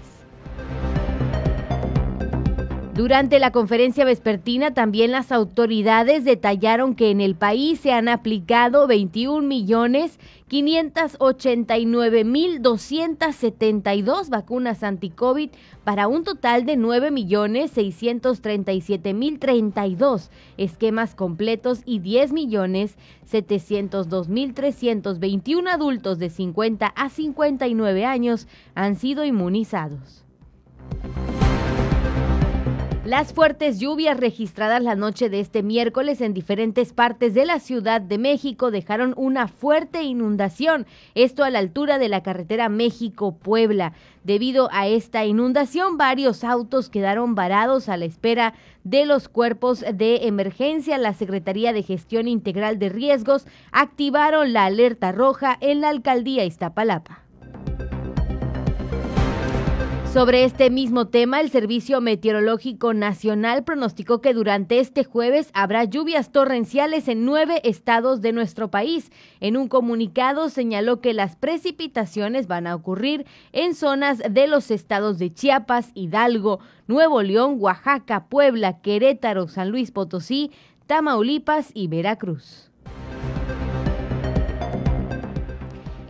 [2.94, 8.88] Durante la conferencia vespertina también las autoridades detallaron que en el país se han aplicado
[8.88, 10.18] 21 millones
[10.48, 15.50] 589 mil 272 vacunas anti-COVID
[15.84, 24.28] para un total de 9 millones 637 mil 32 esquemas completos y 10 millones 702
[24.28, 30.24] mil 321 adultos de 50 a 59 años han sido inmunizados.
[33.10, 38.00] Las fuertes lluvias registradas la noche de este miércoles en diferentes partes de la Ciudad
[38.00, 40.86] de México dejaron una fuerte inundación,
[41.16, 43.94] esto a la altura de la carretera México-Puebla.
[44.22, 48.54] Debido a esta inundación, varios autos quedaron varados a la espera
[48.84, 50.96] de los cuerpos de emergencia.
[50.96, 57.19] La Secretaría de Gestión Integral de Riesgos activaron la alerta roja en la alcaldía Iztapalapa.
[60.12, 66.32] Sobre este mismo tema, el Servicio Meteorológico Nacional pronosticó que durante este jueves habrá lluvias
[66.32, 69.12] torrenciales en nueve estados de nuestro país.
[69.38, 75.20] En un comunicado señaló que las precipitaciones van a ocurrir en zonas de los estados
[75.20, 76.58] de Chiapas, Hidalgo,
[76.88, 80.50] Nuevo León, Oaxaca, Puebla, Querétaro, San Luis Potosí,
[80.88, 82.69] Tamaulipas y Veracruz.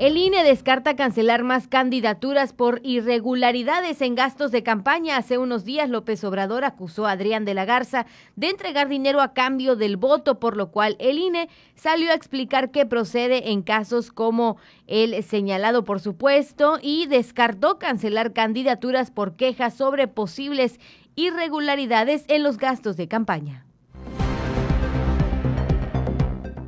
[0.01, 5.19] El INE descarta cancelar más candidaturas por irregularidades en gastos de campaña.
[5.19, 9.35] Hace unos días López Obrador acusó a Adrián de la Garza de entregar dinero a
[9.35, 14.11] cambio del voto, por lo cual el INE salió a explicar qué procede en casos
[14.11, 20.81] como el señalado, por supuesto, y descartó cancelar candidaturas por quejas sobre posibles
[21.15, 23.67] irregularidades en los gastos de campaña.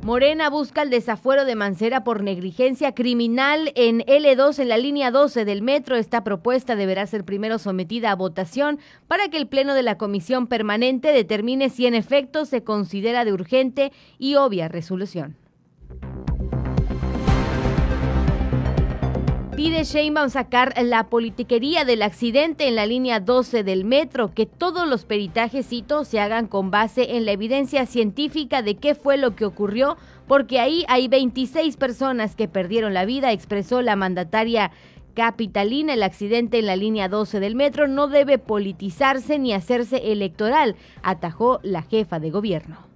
[0.03, 5.45] Morena busca el desafuero de Mancera por negligencia criminal en L2 en la línea 12
[5.45, 5.95] del metro.
[5.95, 10.47] Esta propuesta deberá ser primero sometida a votación para que el Pleno de la Comisión
[10.47, 15.37] Permanente determine si en efecto se considera de urgente y obvia resolución.
[19.55, 24.87] Pide Sheinbaum sacar la politiquería del accidente en la línea 12 del metro, que todos
[24.87, 25.67] los peritajes
[26.05, 29.95] se hagan con base en la evidencia científica de qué fue lo que ocurrió,
[30.27, 34.71] porque ahí hay 26 personas que perdieron la vida, expresó la mandataria
[35.13, 35.93] capitalina.
[35.93, 41.59] El accidente en la línea 12 del metro no debe politizarse ni hacerse electoral, atajó
[41.61, 42.92] la jefa de gobierno.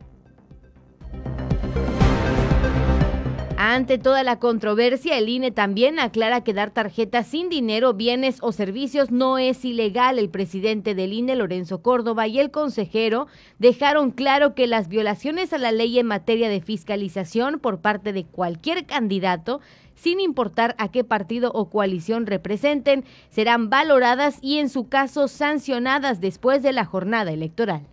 [3.59, 8.51] Ante toda la controversia, el INE también aclara que dar tarjetas sin dinero, bienes o
[8.51, 10.19] servicios no es ilegal.
[10.19, 13.25] El presidente del INE, Lorenzo Córdoba, y el consejero
[13.57, 18.25] dejaron claro que las violaciones a la ley en materia de fiscalización por parte de
[18.25, 19.59] cualquier candidato
[19.95, 26.21] sin importar a qué partido o coalición representen, serán valoradas y en su caso sancionadas
[26.21, 27.87] después de la jornada electoral.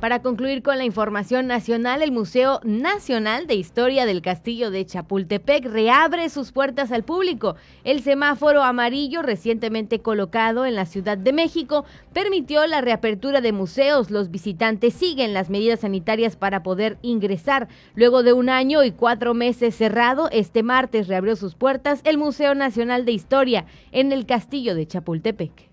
[0.00, 5.66] Para concluir con la información nacional, el Museo Nacional de Historia del Castillo de Chapultepec
[5.66, 7.56] reabre sus puertas al público.
[7.82, 14.12] El semáforo amarillo recientemente colocado en la Ciudad de México permitió la reapertura de museos.
[14.12, 17.66] Los visitantes siguen las medidas sanitarias para poder ingresar.
[17.96, 22.54] Luego de un año y cuatro meses cerrado, este martes reabrió sus puertas el Museo
[22.54, 25.68] Nacional de Historia en el Castillo de Chapultepec.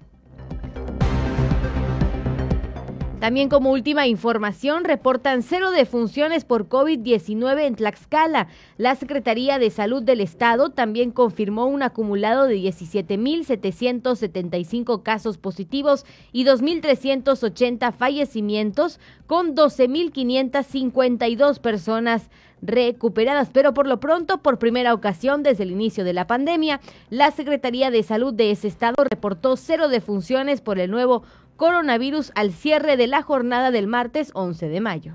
[3.25, 8.49] También como última información, reportan cero defunciones por COVID-19 en Tlaxcala.
[8.77, 16.45] La Secretaría de Salud del Estado también confirmó un acumulado de 17.775 casos positivos y
[16.45, 22.29] 2.380 fallecimientos, con 12.552 personas
[22.61, 23.49] recuperadas.
[23.51, 27.89] Pero por lo pronto, por primera ocasión desde el inicio de la pandemia, la Secretaría
[27.89, 31.23] de Salud de ese estado reportó cero defunciones por el nuevo
[31.55, 35.13] coronavirus al cierre de la jornada del martes 11 de mayo.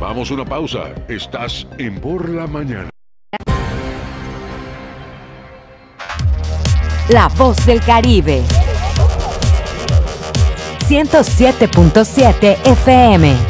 [0.00, 0.94] Vamos a una pausa.
[1.08, 2.90] Estás en Por la Mañana.
[7.10, 8.42] La voz del Caribe.
[10.88, 13.49] 107.7 FM.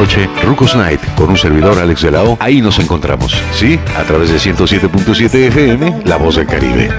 [0.01, 2.23] noche, Rucos Night, con un servidor Alex de la.
[2.39, 3.79] Ahí nos encontramos, ¿sí?
[3.95, 6.89] A través de 107.7 FM, La Voz del Caribe.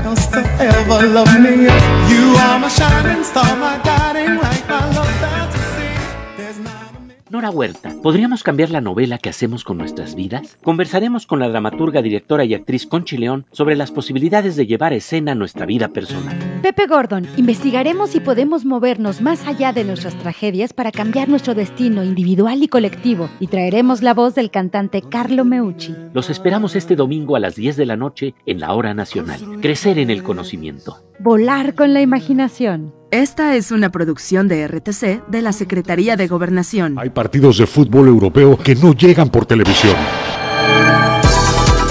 [7.32, 10.58] Nora Huerta, ¿podríamos cambiar la novela que hacemos con nuestras vidas?
[10.62, 14.96] Conversaremos con la dramaturga, directora y actriz Conchi León sobre las posibilidades de llevar a
[14.96, 16.36] escena nuestra vida personal.
[16.60, 22.04] Pepe Gordon, investigaremos si podemos movernos más allá de nuestras tragedias para cambiar nuestro destino
[22.04, 25.96] individual y colectivo y traeremos la voz del cantante Carlo Meucci.
[26.12, 29.40] Los esperamos este domingo a las 10 de la noche en la Hora Nacional.
[29.62, 30.98] Crecer en el conocimiento.
[31.18, 32.92] Volar con la imaginación.
[33.12, 36.98] Esta es una producción de RTC de la Secretaría de Gobernación.
[36.98, 39.94] Hay partidos de fútbol europeo que no llegan por televisión.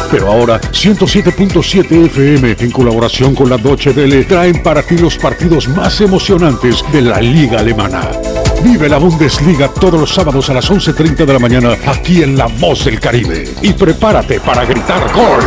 [0.09, 5.67] Pero ahora 107.7 FM en colaboración con la Deutsche Welle traen para ti los partidos
[5.67, 8.01] más emocionantes de la Liga Alemana.
[8.63, 12.47] Vive la Bundesliga todos los sábados a las 11.30 de la mañana aquí en La
[12.47, 13.47] Voz del Caribe.
[13.61, 15.43] Y prepárate para gritar gol.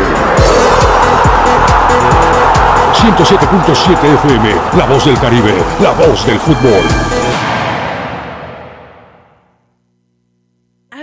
[3.04, 7.13] 107.7 FM, La Voz del Caribe, la voz del fútbol.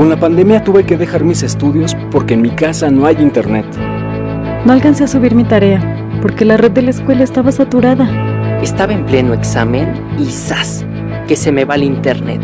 [0.00, 3.66] Con la pandemia tuve que dejar mis estudios porque en mi casa no hay internet.
[4.64, 8.08] No alcancé a subir mi tarea porque la red de la escuela estaba saturada.
[8.62, 10.86] Estaba en pleno examen y ¡zas!
[11.28, 12.40] Que se me va el internet.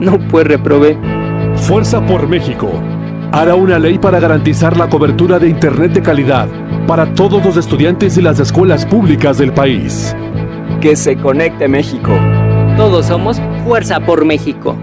[0.00, 0.98] No pues reprobé.
[1.54, 2.68] Fuerza por México.
[3.30, 6.48] Hará una ley para garantizar la cobertura de internet de calidad
[6.88, 10.16] para todos los estudiantes y las escuelas públicas del país.
[10.80, 12.10] Que se conecte México.
[12.76, 14.76] Todos somos Fuerza por México.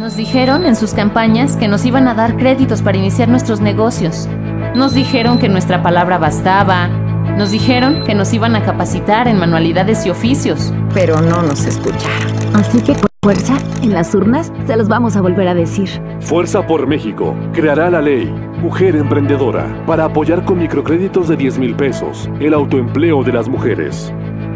[0.00, 4.26] Nos dijeron en sus campañas que nos iban a dar créditos para iniciar nuestros negocios.
[4.74, 6.88] Nos dijeron que nuestra palabra bastaba.
[7.36, 10.72] Nos dijeron que nos iban a capacitar en manualidades y oficios.
[10.94, 12.32] Pero no nos escucharon.
[12.54, 15.90] Así que fuerza, en las urnas se los vamos a volver a decir.
[16.20, 18.24] Fuerza por México creará la ley
[18.62, 24.14] Mujer Emprendedora para apoyar con microcréditos de 10 mil pesos el autoempleo de las mujeres.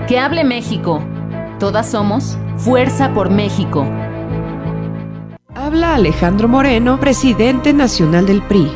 [0.08, 1.04] Que hable México.
[1.58, 3.86] Todas somos Fuerza por México.
[5.56, 8.72] Habla Alejandro Moreno, presidente nacional del PRI.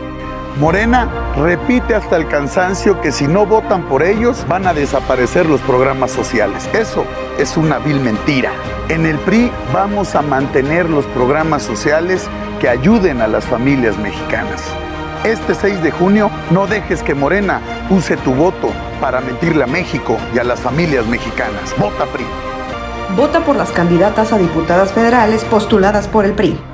[0.61, 5.61] Morena repite hasta el cansancio que si no votan por ellos van a desaparecer los
[5.63, 6.71] programas sociales.
[6.73, 7.05] Eso
[7.37, 8.53] es una vil mentira.
[8.89, 12.29] En el PRI vamos a mantener los programas sociales
[12.61, 14.63] que ayuden a las familias mexicanas.
[15.25, 17.61] Este 6 de junio no dejes que Morena
[17.91, 18.71] use tu voto
[19.01, 21.75] para mentirle a México y a las familias mexicanas.
[21.77, 22.25] Vota PRI.
[23.17, 26.68] Vota por las candidatas a diputadas federales postuladas por el PRI.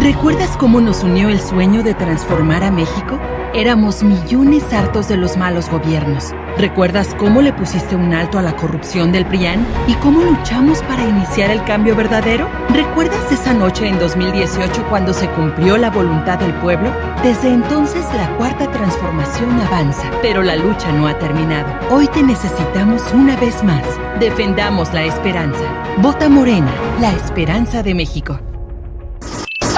[0.00, 3.18] ¿Recuerdas cómo nos unió el sueño de transformar a México?
[3.54, 6.34] Éramos millones hartos de los malos gobiernos.
[6.58, 11.02] ¿Recuerdas cómo le pusiste un alto a la corrupción del PRIAN y cómo luchamos para
[11.02, 12.46] iniciar el cambio verdadero?
[12.74, 16.92] ¿Recuerdas esa noche en 2018 cuando se cumplió la voluntad del pueblo?
[17.22, 21.72] Desde entonces la cuarta transformación avanza, pero la lucha no ha terminado.
[21.90, 23.84] Hoy te necesitamos una vez más.
[24.20, 25.64] Defendamos la esperanza.
[25.98, 28.38] Vota Morena, la esperanza de México.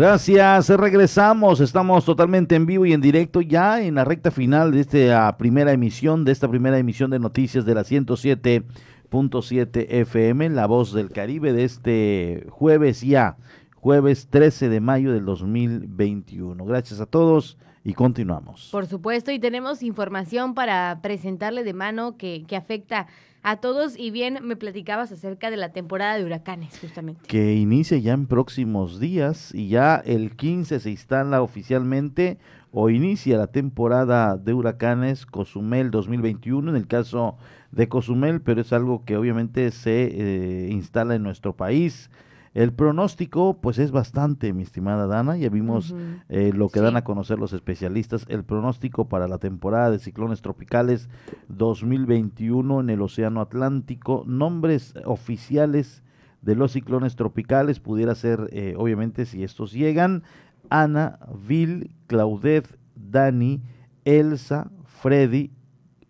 [0.00, 4.80] Gracias, regresamos, estamos totalmente en vivo y en directo ya en la recta final de
[4.80, 10.94] esta primera emisión, de esta primera emisión de noticias de la 107.7 FM, La Voz
[10.94, 13.36] del Caribe, de este jueves ya,
[13.74, 16.64] jueves 13 de mayo del 2021.
[16.64, 18.68] Gracias a todos y continuamos.
[18.70, 23.06] Por supuesto, y tenemos información para presentarle de mano que, que afecta
[23.42, 27.26] a todos y bien me platicabas acerca de la temporada de huracanes, justamente.
[27.26, 32.38] Que inicia ya en próximos días y ya el 15 se instala oficialmente
[32.72, 37.36] o inicia la temporada de huracanes Cozumel 2021 en el caso
[37.72, 42.10] de Cozumel, pero es algo que obviamente se eh, instala en nuestro país
[42.52, 45.36] el pronóstico, pues es bastante, mi estimada Dana.
[45.36, 45.94] Ya vimos
[46.28, 48.26] eh, lo que dan a conocer los especialistas.
[48.28, 51.08] El pronóstico para la temporada de ciclones tropicales
[51.48, 54.24] 2021 en el Océano Atlántico.
[54.26, 56.02] Nombres oficiales
[56.42, 60.24] de los ciclones tropicales pudiera ser, eh, obviamente, si estos llegan,
[60.70, 63.62] Ana, Vil, Claudette, Dani,
[64.04, 65.52] Elsa, Freddy,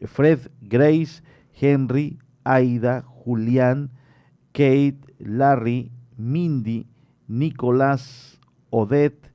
[0.07, 1.23] Fred, Grace,
[1.53, 3.91] Henry, Aida, Julián,
[4.53, 6.87] Kate, Larry, Mindy,
[7.29, 8.39] Nicolás,
[8.71, 9.33] Odette,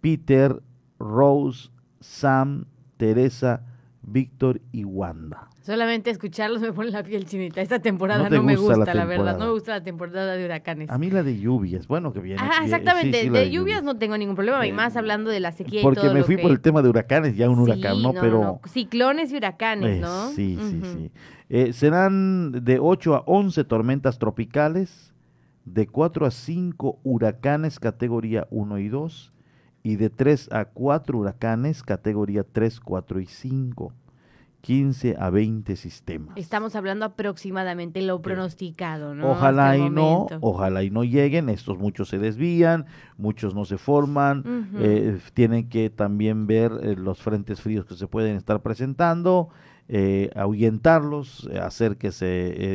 [0.00, 0.60] Peter,
[0.98, 1.70] Rose,
[2.00, 2.66] Sam,
[2.96, 3.62] Teresa,
[4.02, 5.48] Víctor y Wanda.
[5.62, 7.60] Solamente escucharlos me pone la piel chinita.
[7.60, 9.38] Esta temporada no, me gusta, la, verdad.
[9.38, 10.90] No me gusta la temporada de huracanes.
[10.90, 12.40] A mí la de lluvias, bueno, que viene.
[12.42, 13.30] Ah, exactamente.
[13.30, 14.66] de, lluvias, no tengo ningún problema.
[14.66, 16.88] y más hablando de la sequía Porque y todo me fui por el tema de
[16.88, 18.12] huracanes, ya un huracán, ¿no?
[18.12, 18.60] Pero...
[18.66, 20.30] Ciclones y huracanes, ¿no?
[20.30, 21.10] Sí, sí, sí.
[21.48, 25.09] Eh, serán de 8 a 11 tormentas tropicales
[25.64, 29.32] de 4 a 5 huracanes categoría 1 y 2
[29.82, 33.92] y de 3 a 4 huracanes categoría 3, 4 y 5.
[34.60, 36.36] 15 a 20 sistemas.
[36.36, 39.30] Estamos hablando aproximadamente lo pronosticado, ¿no?
[39.30, 44.68] Ojalá y no, ojalá y no lleguen, estos muchos se desvían, muchos no se forman,
[44.78, 49.48] eh, tienen que también ver eh, los frentes fríos que se pueden estar presentando,
[49.92, 52.28] eh, ahuyentarlos, eh, hacer que se,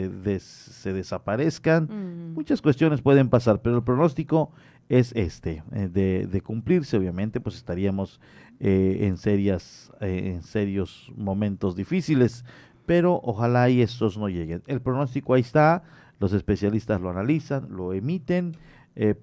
[0.06, 1.86] eh, se desaparezcan.
[1.86, 2.34] Mm.
[2.34, 4.52] Muchas cuestiones pueden pasar, pero el pronóstico
[4.90, 8.20] es este, de, de, cumplirse, obviamente, pues estaríamos
[8.60, 12.44] en, serias, en serios momentos difíciles,
[12.86, 14.62] pero ojalá y estos no lleguen.
[14.68, 15.84] El pronóstico ahí está,
[16.20, 18.58] los especialistas lo analizan, lo emiten.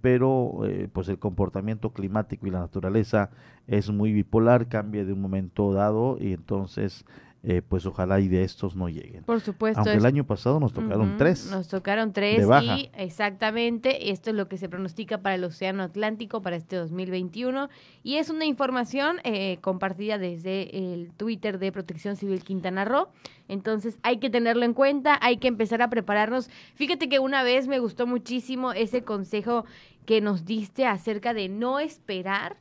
[0.01, 0.62] pero
[0.93, 3.31] pues el comportamiento climático y la naturaleza
[3.66, 7.05] es muy bipolar, cambia de un momento dado y entonces
[7.44, 9.24] eh, pues ojalá y de estos no lleguen.
[9.24, 9.81] Por supuesto.
[9.81, 11.51] Aunque el año pasado nos tocaron tres.
[11.51, 16.40] Nos tocaron tres y exactamente esto es lo que se pronostica para el Océano Atlántico
[16.40, 17.69] para este 2021
[18.05, 23.09] y es una información eh, compartida desde el Twitter de Protección Civil Quintana Roo.
[23.48, 26.48] Entonces hay que tenerlo en cuenta, hay que empezar a prepararnos.
[26.77, 29.64] Fíjate que una vez me gustó muchísimo ese consejo
[30.06, 32.56] que nos diste acerca de no esperar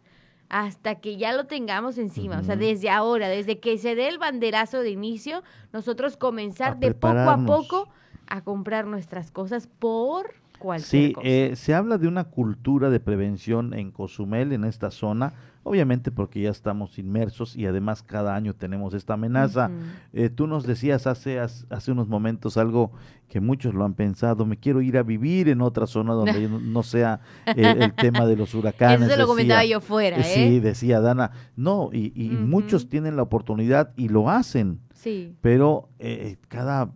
[0.52, 2.40] hasta que ya lo tengamos encima.
[2.40, 6.94] O sea, desde ahora, desde que se dé el banderazo de inicio, nosotros comenzar de
[6.94, 7.90] poco a poco
[8.28, 11.28] a comprar nuestras cosas por cualquier sí, cosa.
[11.28, 15.34] Eh, se habla de una cultura de prevención en Cozumel, en esta zona,
[15.64, 19.70] obviamente porque ya estamos inmersos y además cada año tenemos esta amenaza.
[20.14, 22.92] Eh, tú nos decías hace, hace unos momentos algo
[23.28, 26.84] que muchos lo han pensado, me quiero ir a vivir en otra zona donde no
[26.84, 29.10] sea el, tema de los huracanes.
[29.10, 30.18] Eso lo comentaba yo fuera.
[30.18, 30.24] ¿eh?
[30.24, 34.80] Sí, decía Dana, no, y, y muchos tienen la oportunidad y lo hacen.
[35.02, 35.36] Sí.
[35.42, 36.92] Pero eh, cada,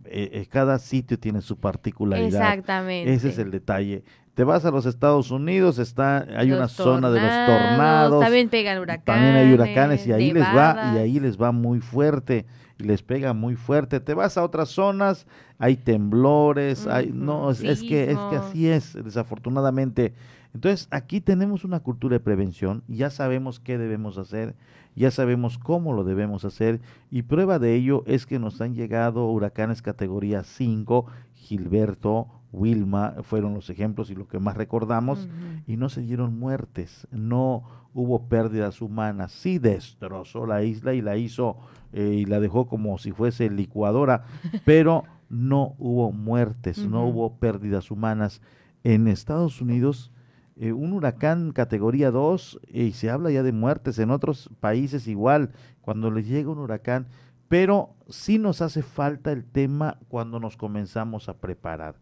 [0.49, 2.39] cada sitio tiene su particularidad.
[2.39, 3.11] Exactamente.
[3.11, 4.03] Ese es el detalle.
[4.35, 8.21] Te vas a los Estados Unidos, está, hay una zona de los tornados.
[8.21, 9.05] También pegan huracanes.
[9.05, 12.45] También hay huracanes y ahí les va, y ahí les va muy fuerte,
[12.77, 13.99] y les pega muy fuerte.
[14.01, 15.25] Te vas a otras zonas,
[15.57, 20.13] hay temblores, hay, no, es, que, es que así es, desafortunadamente.
[20.55, 24.55] Entonces, aquí tenemos una cultura de prevención, ya sabemos qué debemos hacer,
[24.95, 26.79] ya sabemos cómo lo debemos hacer,
[27.11, 33.53] y prueba de ello es que nos han llegado huracanes categoría 5, Gilberto, Wilma fueron
[33.53, 35.27] los ejemplos y lo que más recordamos,
[35.67, 37.63] y no se dieron muertes, no
[37.93, 41.57] hubo pérdidas humanas, sí destrozó la isla y la hizo
[41.91, 44.23] eh, y la dejó como si fuese licuadora,
[44.63, 48.41] pero no hubo muertes, no hubo pérdidas humanas.
[48.85, 50.11] En Estados Unidos,
[50.57, 55.51] eh, un huracán categoría 2 y se habla ya de muertes en otros países igual,
[55.81, 57.07] cuando les llega un huracán,
[57.47, 61.95] pero sí nos hace falta el tema cuando nos comenzamos a preparar.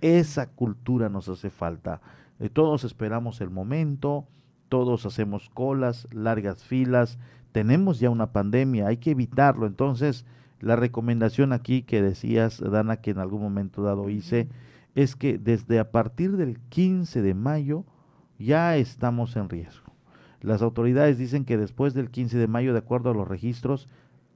[0.00, 2.00] Esa cultura nos hace falta.
[2.38, 4.26] Eh, todos esperamos el momento,
[4.68, 7.18] todos hacemos colas, largas filas,
[7.52, 9.66] tenemos ya una pandemia, hay que evitarlo.
[9.66, 10.24] Entonces,
[10.60, 14.48] la recomendación aquí que decías, Dana, que en algún momento dado hice,
[14.94, 17.84] es que desde a partir del 15 de mayo
[18.38, 19.92] ya estamos en riesgo.
[20.40, 23.88] Las autoridades dicen que después del 15 de mayo, de acuerdo a los registros,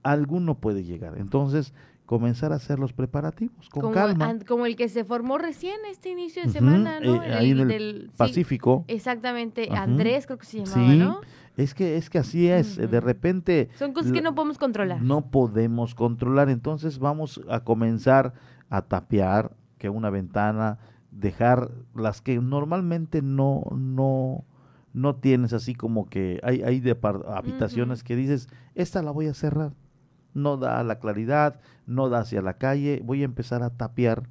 [0.02, 1.18] alguno puede llegar.
[1.18, 1.74] Entonces,
[2.06, 4.34] comenzar a hacer los preparativos con como, calma.
[4.48, 7.22] como el que se formó recién este inicio de semana, ¿no?
[7.22, 8.84] eh, ahí en el del- sí, Pacífico.
[8.88, 9.68] exactamente.
[9.70, 11.20] Andrés creo que se llamaba, Sí, ¿no?
[11.56, 12.78] es que es que así es.
[12.78, 15.00] eh, De repente Son cosas que no podemos controlar.
[15.02, 16.48] no podemos controlar.
[16.48, 18.32] Entonces vamos a comenzar
[18.70, 20.78] a tapear que una ventana,
[21.10, 24.44] dejar las que normalmente no no
[24.92, 26.96] no tienes así como que hay hay de
[27.28, 29.72] habitaciones que dices esta la voy a cerrar.
[30.32, 33.02] No da la claridad, no da hacia la calle.
[33.04, 34.28] Voy a empezar a tapiar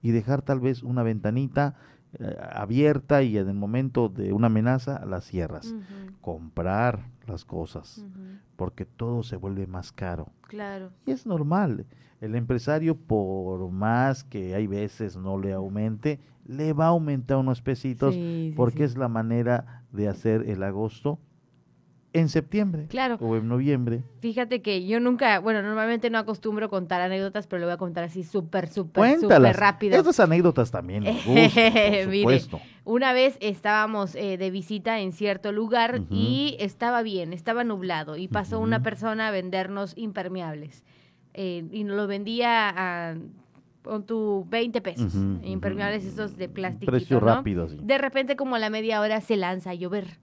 [0.00, 1.74] y dejar tal vez una ventanita
[2.18, 5.74] eh, abierta y en el momento de una amenaza la cierras.
[6.22, 8.04] Comprar las cosas
[8.62, 10.28] porque todo se vuelve más caro.
[10.42, 10.92] Claro.
[11.04, 11.84] Y es normal.
[12.20, 17.60] El empresario, por más que hay veces no le aumente, le va a aumentar unos
[17.60, 18.84] pesitos Sí, sí, porque sí.
[18.84, 21.18] es la manera de hacer el agosto
[22.14, 23.16] en septiembre Claro.
[23.20, 24.02] o en noviembre.
[24.20, 28.04] Fíjate que yo nunca, bueno, normalmente no acostumbro contar anécdotas, pero le voy a contar
[28.04, 29.96] así súper, súper, súper rápido.
[29.98, 32.60] Estas anécdotas también gustan, por Mire, supuesto.
[32.84, 38.28] una vez estábamos eh, de visita en cierto lugar y estaba bien, estaba nublado y
[38.28, 40.84] pasó una persona a vendernos impermeables
[41.34, 43.14] eh, y nos lo vendía a
[43.82, 45.12] con tu 20 pesos,
[45.42, 46.92] impermeables estos de plástico.
[46.92, 47.78] Precio rápido, sí.
[47.82, 50.18] De repente como a la media hora se lanza a llover,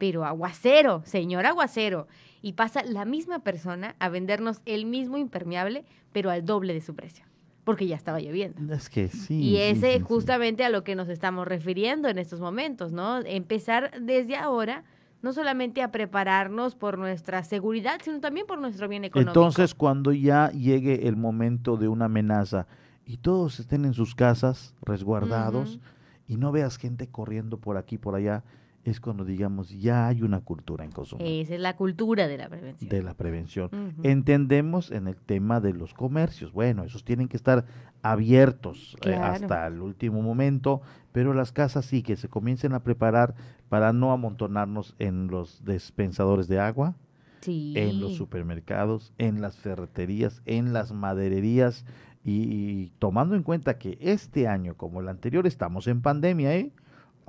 [0.00, 2.08] pero aguacero, señor aguacero,
[2.40, 6.94] y pasa la misma persona a vendernos el mismo impermeable, pero al doble de su
[6.94, 7.26] precio,
[7.64, 8.74] porque ya estaba lloviendo.
[8.74, 9.34] Es que sí.
[9.34, 10.04] Y ese sí, sí.
[10.04, 13.18] justamente a lo que nos estamos refiriendo en estos momentos, ¿no?
[13.18, 14.84] Empezar desde ahora,
[15.20, 19.38] no solamente a prepararnos por nuestra seguridad, sino también por nuestro bien económico.
[19.38, 22.66] Entonces, cuando ya llegue el momento de una amenaza
[23.04, 25.78] y todos estén en sus casas resguardados
[26.26, 28.44] y no veas gente corriendo por aquí por allá,
[28.84, 32.48] es cuando digamos ya hay una cultura en Cozumel Esa es la cultura de la
[32.48, 32.88] prevención.
[32.90, 33.70] de la prevención.
[34.02, 37.66] Entendemos en el tema de los comercios, bueno, esos tienen que estar
[38.02, 40.80] abiertos eh, hasta el último momento,
[41.12, 43.34] pero las casas sí que se comiencen a preparar
[43.68, 46.94] para no amontonarnos en los dispensadores de agua,
[47.42, 47.72] Sí.
[47.76, 51.86] en los supermercados, en las ferreterías, en las madererías
[52.22, 56.70] y, y tomando en cuenta que este año como el anterior estamos en pandemia, ¿eh?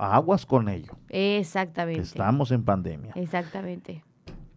[0.02, 0.96] Aguas con ello.
[1.08, 2.02] Exactamente.
[2.02, 3.12] Estamos en pandemia.
[3.14, 4.02] Exactamente.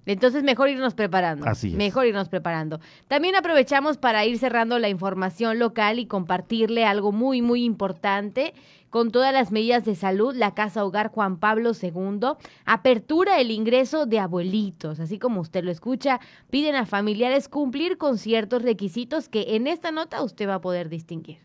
[0.07, 1.47] Entonces mejor irnos preparando.
[1.47, 1.75] Así es.
[1.75, 2.79] Mejor irnos preparando.
[3.07, 8.53] También aprovechamos para ir cerrando la información local y compartirle algo muy, muy importante.
[8.89, 14.05] Con todas las medidas de salud, la Casa Hogar Juan Pablo II apertura el ingreso
[14.05, 14.99] de abuelitos.
[14.99, 16.19] Así como usted lo escucha,
[16.49, 20.89] piden a familiares cumplir con ciertos requisitos que en esta nota usted va a poder
[20.89, 21.39] distinguir.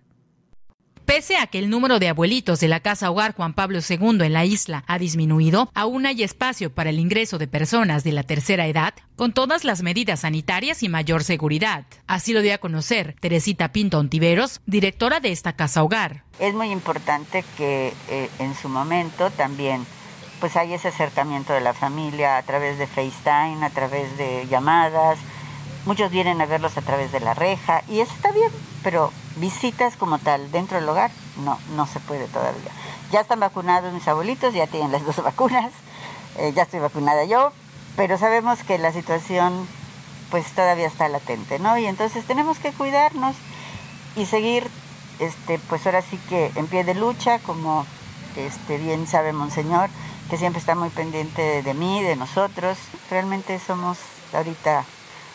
[1.10, 4.32] Pese a que el número de abuelitos de la Casa Hogar Juan Pablo II en
[4.32, 8.68] la isla ha disminuido, aún hay espacio para el ingreso de personas de la tercera
[8.68, 11.84] edad con todas las medidas sanitarias y mayor seguridad.
[12.06, 16.22] Así lo dio a conocer Teresita Pinto Ontiveros, directora de esta Casa Hogar.
[16.38, 19.84] Es muy importante que eh, en su momento también
[20.38, 25.18] pues hay ese acercamiento de la familia a través de FaceTime, a través de llamadas.
[25.86, 28.52] Muchos vienen a verlos a través de la reja y eso está bien,
[28.84, 31.10] pero visitas como tal dentro del hogar
[31.44, 32.70] no, no se puede todavía.
[33.12, 35.72] Ya están vacunados mis abuelitos, ya tienen las dos vacunas,
[36.38, 37.52] eh, ya estoy vacunada yo,
[37.96, 39.66] pero sabemos que la situación
[40.30, 41.76] pues todavía está latente, ¿no?
[41.76, 43.34] Y entonces tenemos que cuidarnos
[44.16, 44.68] y seguir,
[45.18, 47.84] este, pues ahora sí que en pie de lucha, como
[48.36, 49.90] este, bien sabe Monseñor,
[50.28, 52.78] que siempre está muy pendiente de, mí, de nosotros.
[53.10, 53.98] Realmente somos
[54.32, 54.84] ahorita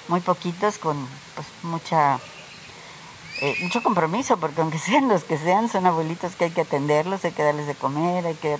[0.07, 0.95] muy poquitos con
[1.35, 2.19] pues mucha
[3.41, 7.25] eh, mucho compromiso, porque aunque sean los que sean, son abuelitos que hay que atenderlos,
[7.25, 8.57] hay que darles de comer, hay que,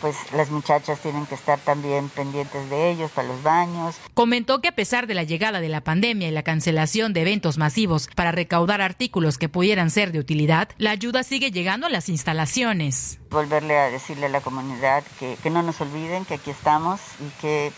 [0.00, 3.96] pues las muchachas tienen que estar también pendientes de ellos para los baños.
[4.14, 7.58] Comentó que a pesar de la llegada de la pandemia y la cancelación de eventos
[7.58, 12.08] masivos para recaudar artículos que pudieran ser de utilidad, la ayuda sigue llegando a las
[12.08, 13.18] instalaciones.
[13.30, 17.40] Volverle a decirle a la comunidad que, que no nos olviden que aquí estamos y
[17.40, 17.72] que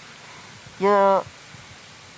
[0.79, 1.25] yo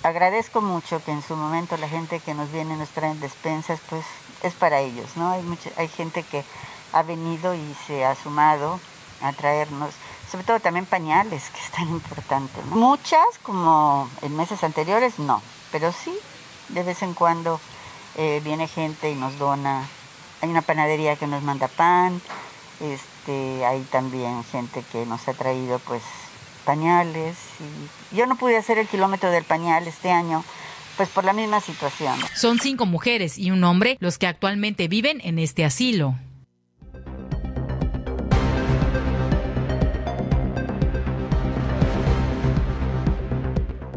[0.03, 4.05] agradezco mucho que en su momento la gente que nos viene nos traen despensas, pues
[4.43, 5.31] es para ellos, ¿no?
[5.31, 6.43] Hay, mucha, hay gente que
[6.91, 8.79] ha venido y se ha sumado
[9.21, 9.93] a traernos,
[10.29, 12.61] sobre todo también pañales, que es tan importante.
[12.69, 16.13] Muchas, como en meses anteriores, no, pero sí,
[16.69, 17.59] de vez en cuando
[18.15, 19.87] eh, viene gente y nos dona.
[20.41, 22.21] Hay una panadería que nos manda pan,
[22.81, 26.03] este, hay también gente que nos ha traído pues
[26.65, 27.37] pañales.
[28.11, 30.43] Y yo no pude hacer el kilómetro del pañal este año
[30.97, 32.15] pues por la misma situación.
[32.35, 36.15] Son cinco mujeres y un hombre los que actualmente viven en este asilo.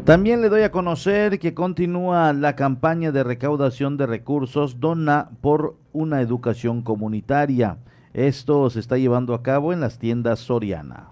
[0.07, 5.75] También le doy a conocer que continúa la campaña de recaudación de recursos Dona por
[5.91, 7.77] una educación comunitaria.
[8.13, 11.09] Esto se está llevando a cabo en las tiendas Soriana.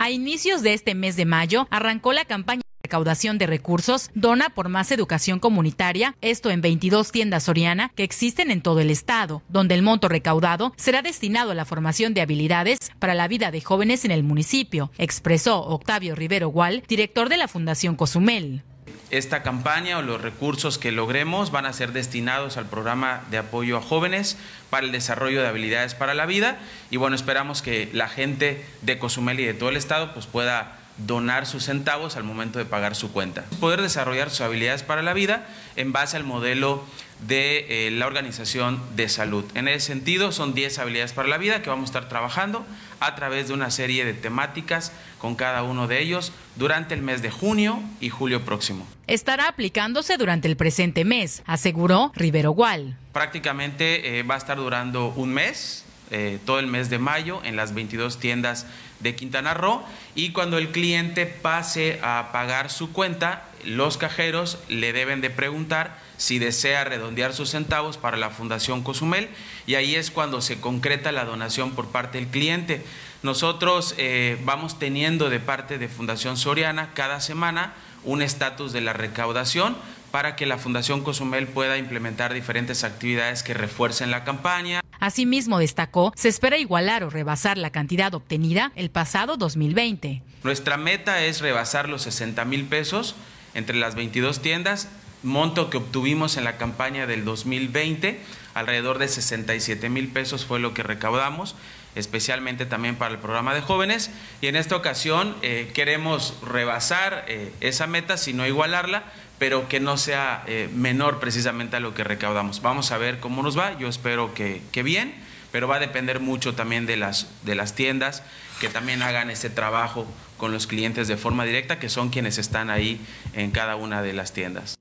[0.00, 4.68] A inicios de este mes de mayo arrancó la campaña recaudación de recursos, dona por
[4.68, 9.74] más educación comunitaria, esto en 22 tiendas Soriana que existen en todo el estado, donde
[9.74, 14.04] el monto recaudado será destinado a la formación de habilidades para la vida de jóvenes
[14.04, 18.62] en el municipio, expresó Octavio Rivero Gual, director de la Fundación Cozumel
[19.10, 23.76] esta campaña o los recursos que logremos van a ser destinados al programa de apoyo
[23.76, 24.36] a jóvenes
[24.70, 26.58] para el desarrollo de habilidades para la vida
[26.90, 30.78] y bueno, esperamos que la gente de Cozumel y de todo el estado pues pueda
[30.98, 33.44] donar sus centavos al momento de pagar su cuenta.
[33.60, 35.46] Poder desarrollar sus habilidades para la vida
[35.76, 36.84] en base al modelo
[37.26, 39.44] de eh, la Organización de Salud.
[39.54, 42.64] En ese sentido, son 10 habilidades para la vida que vamos a estar trabajando
[43.00, 47.22] a través de una serie de temáticas con cada uno de ellos durante el mes
[47.22, 48.86] de junio y julio próximo.
[49.06, 52.96] Estará aplicándose durante el presente mes, aseguró Rivero Gual.
[53.12, 57.56] Prácticamente eh, va a estar durando un mes, eh, todo el mes de mayo, en
[57.56, 58.66] las 22 tiendas
[59.00, 59.82] de Quintana Roo.
[60.14, 65.98] Y cuando el cliente pase a pagar su cuenta, los cajeros le deben de preguntar
[66.16, 69.28] si desea redondear sus centavos para la Fundación Cozumel.
[69.66, 72.84] Y ahí es cuando se concreta la donación por parte del cliente.
[73.22, 77.74] Nosotros eh, vamos teniendo de parte de Fundación Soriana cada semana
[78.04, 79.76] un estatus de la recaudación
[80.10, 84.80] para que la Fundación Cozumel pueda implementar diferentes actividades que refuercen la campaña.
[85.00, 90.22] Asimismo, destacó, se espera igualar o rebasar la cantidad obtenida el pasado 2020.
[90.42, 93.14] Nuestra meta es rebasar los 60 mil pesos
[93.54, 94.88] entre las 22 tiendas,
[95.22, 98.20] monto que obtuvimos en la campaña del 2020,
[98.54, 101.54] alrededor de 67 mil pesos fue lo que recaudamos
[101.94, 104.10] especialmente también para el programa de jóvenes.
[104.40, 109.04] Y en esta ocasión eh, queremos rebasar eh, esa meta, sino igualarla,
[109.38, 112.62] pero que no sea eh, menor precisamente a lo que recaudamos.
[112.62, 115.14] Vamos a ver cómo nos va, yo espero que, que, bien,
[115.52, 118.22] pero va a depender mucho también de las, de las tiendas
[118.60, 120.06] que también hagan ese trabajo
[120.36, 123.00] con los clientes de forma directa, que son quienes están ahí
[123.34, 124.78] en cada una de las tiendas.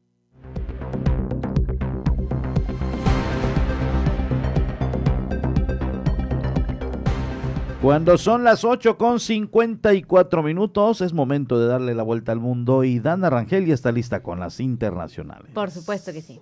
[7.82, 12.84] Cuando son las 8 con 54 minutos, es momento de darle la vuelta al mundo
[12.84, 15.52] y Dana Rangel ya está lista con las internacionales.
[15.54, 16.42] Por supuesto que sí.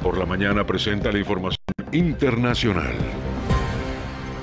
[0.00, 1.58] Por la mañana presenta la información
[1.90, 2.94] internacional.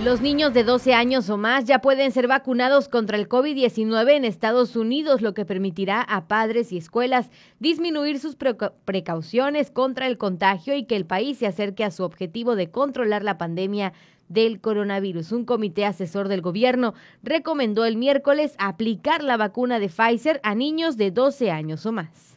[0.03, 4.23] Los niños de 12 años o más ya pueden ser vacunados contra el COVID-19 en
[4.23, 7.29] Estados Unidos, lo que permitirá a padres y escuelas
[7.59, 8.37] disminuir sus
[8.85, 13.23] precauciones contra el contagio y que el país se acerque a su objetivo de controlar
[13.23, 13.91] la pandemia
[14.29, 15.31] del coronavirus.
[15.33, 16.93] Un comité asesor del gobierno
[17.23, 22.28] recomendó el miércoles aplicar la vacuna de Pfizer a niños de 12 años o más.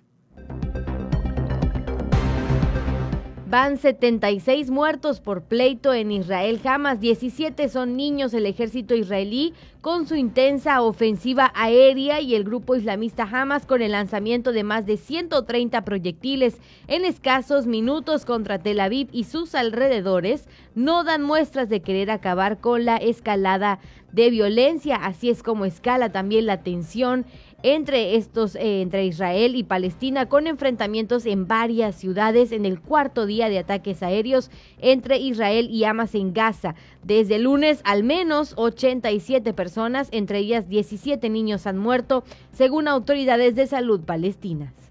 [3.52, 6.58] Van 76 muertos por pleito en Israel.
[6.62, 8.32] Jamás 17 son niños.
[8.32, 9.52] El ejército israelí
[9.82, 14.86] con su intensa ofensiva aérea y el grupo islamista Hamas con el lanzamiento de más
[14.86, 21.68] de 130 proyectiles en escasos minutos contra Tel Aviv y sus alrededores no dan muestras
[21.68, 23.80] de querer acabar con la escalada
[24.12, 24.96] de violencia.
[24.96, 27.26] Así es como escala también la tensión
[27.62, 33.26] entre estos eh, entre Israel y Palestina con enfrentamientos en varias ciudades en el cuarto
[33.26, 36.74] día de ataques aéreos entre Israel y Hamas en Gaza.
[37.02, 43.54] Desde el lunes al menos 87 personas, entre ellas 17 niños han muerto, según autoridades
[43.54, 44.81] de salud palestinas.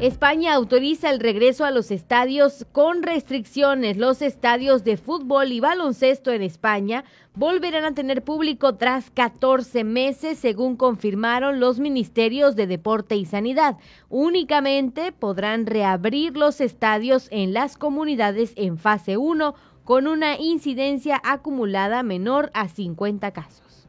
[0.00, 3.98] España autoriza el regreso a los estadios con restricciones.
[3.98, 7.04] Los estadios de fútbol y baloncesto en España
[7.34, 13.76] volverán a tener público tras 14 meses, según confirmaron los ministerios de Deporte y Sanidad.
[14.08, 19.54] Únicamente podrán reabrir los estadios en las comunidades en fase 1
[19.84, 23.86] con una incidencia acumulada menor a 50 casos.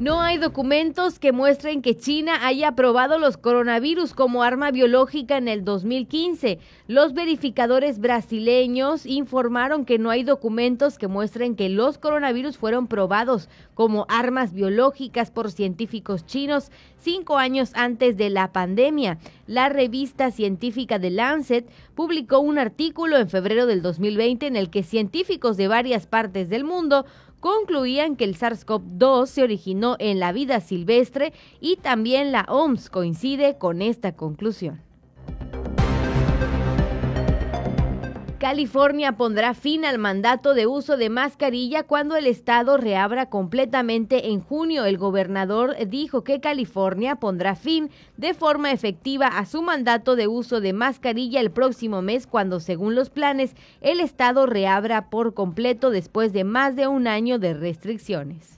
[0.00, 5.48] No hay documentos que muestren que China haya aprobado los coronavirus como arma biológica en
[5.48, 6.60] el 2015.
[6.86, 13.48] Los verificadores brasileños informaron que no hay documentos que muestren que los coronavirus fueron probados
[13.74, 19.18] como armas biológicas por científicos chinos cinco años antes de la pandemia.
[19.48, 24.84] La revista científica The Lancet publicó un artículo en febrero del 2020 en el que
[24.84, 27.04] científicos de varias partes del mundo
[27.40, 33.58] concluían que el SARS-CoV-2 se originó en la vida silvestre y también la OMS coincide
[33.58, 34.87] con esta conclusión.
[38.38, 44.40] California pondrá fin al mandato de uso de mascarilla cuando el estado reabra completamente en
[44.40, 44.84] junio.
[44.84, 50.60] El gobernador dijo que California pondrá fin de forma efectiva a su mandato de uso
[50.60, 56.32] de mascarilla el próximo mes cuando, según los planes, el estado reabra por completo después
[56.32, 58.57] de más de un año de restricciones.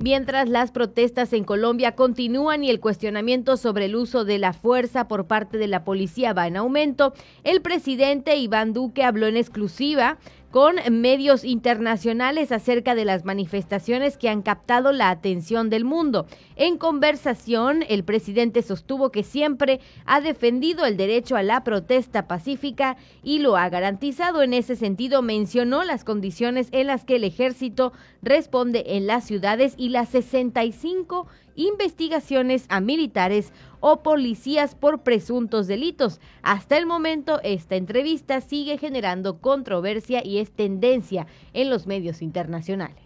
[0.00, 5.08] Mientras las protestas en Colombia continúan y el cuestionamiento sobre el uso de la fuerza
[5.08, 10.18] por parte de la policía va en aumento, el presidente Iván Duque habló en exclusiva
[10.50, 16.26] con medios internacionales acerca de las manifestaciones que han captado la atención del mundo.
[16.56, 22.96] En conversación, el presidente sostuvo que siempre ha defendido el derecho a la protesta pacífica
[23.22, 24.42] y lo ha garantizado.
[24.42, 27.92] En ese sentido, mencionó las condiciones en las que el ejército
[28.22, 31.26] responde en las ciudades y las 65
[31.58, 36.20] investigaciones a militares o policías por presuntos delitos.
[36.42, 43.04] Hasta el momento, esta entrevista sigue generando controversia y es tendencia en los medios internacionales.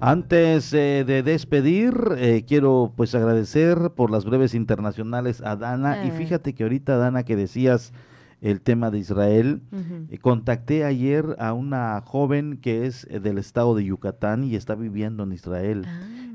[0.00, 6.04] Antes eh, de despedir, eh, quiero pues agradecer por las breves internacionales a Dana.
[6.04, 6.12] Y Ah.
[6.12, 7.92] fíjate que ahorita, Dana, que decías
[8.44, 9.62] el tema de Israel,
[10.10, 14.74] eh, contacté ayer a una joven que es eh, del estado de Yucatán y está
[14.74, 15.86] viviendo en Israel.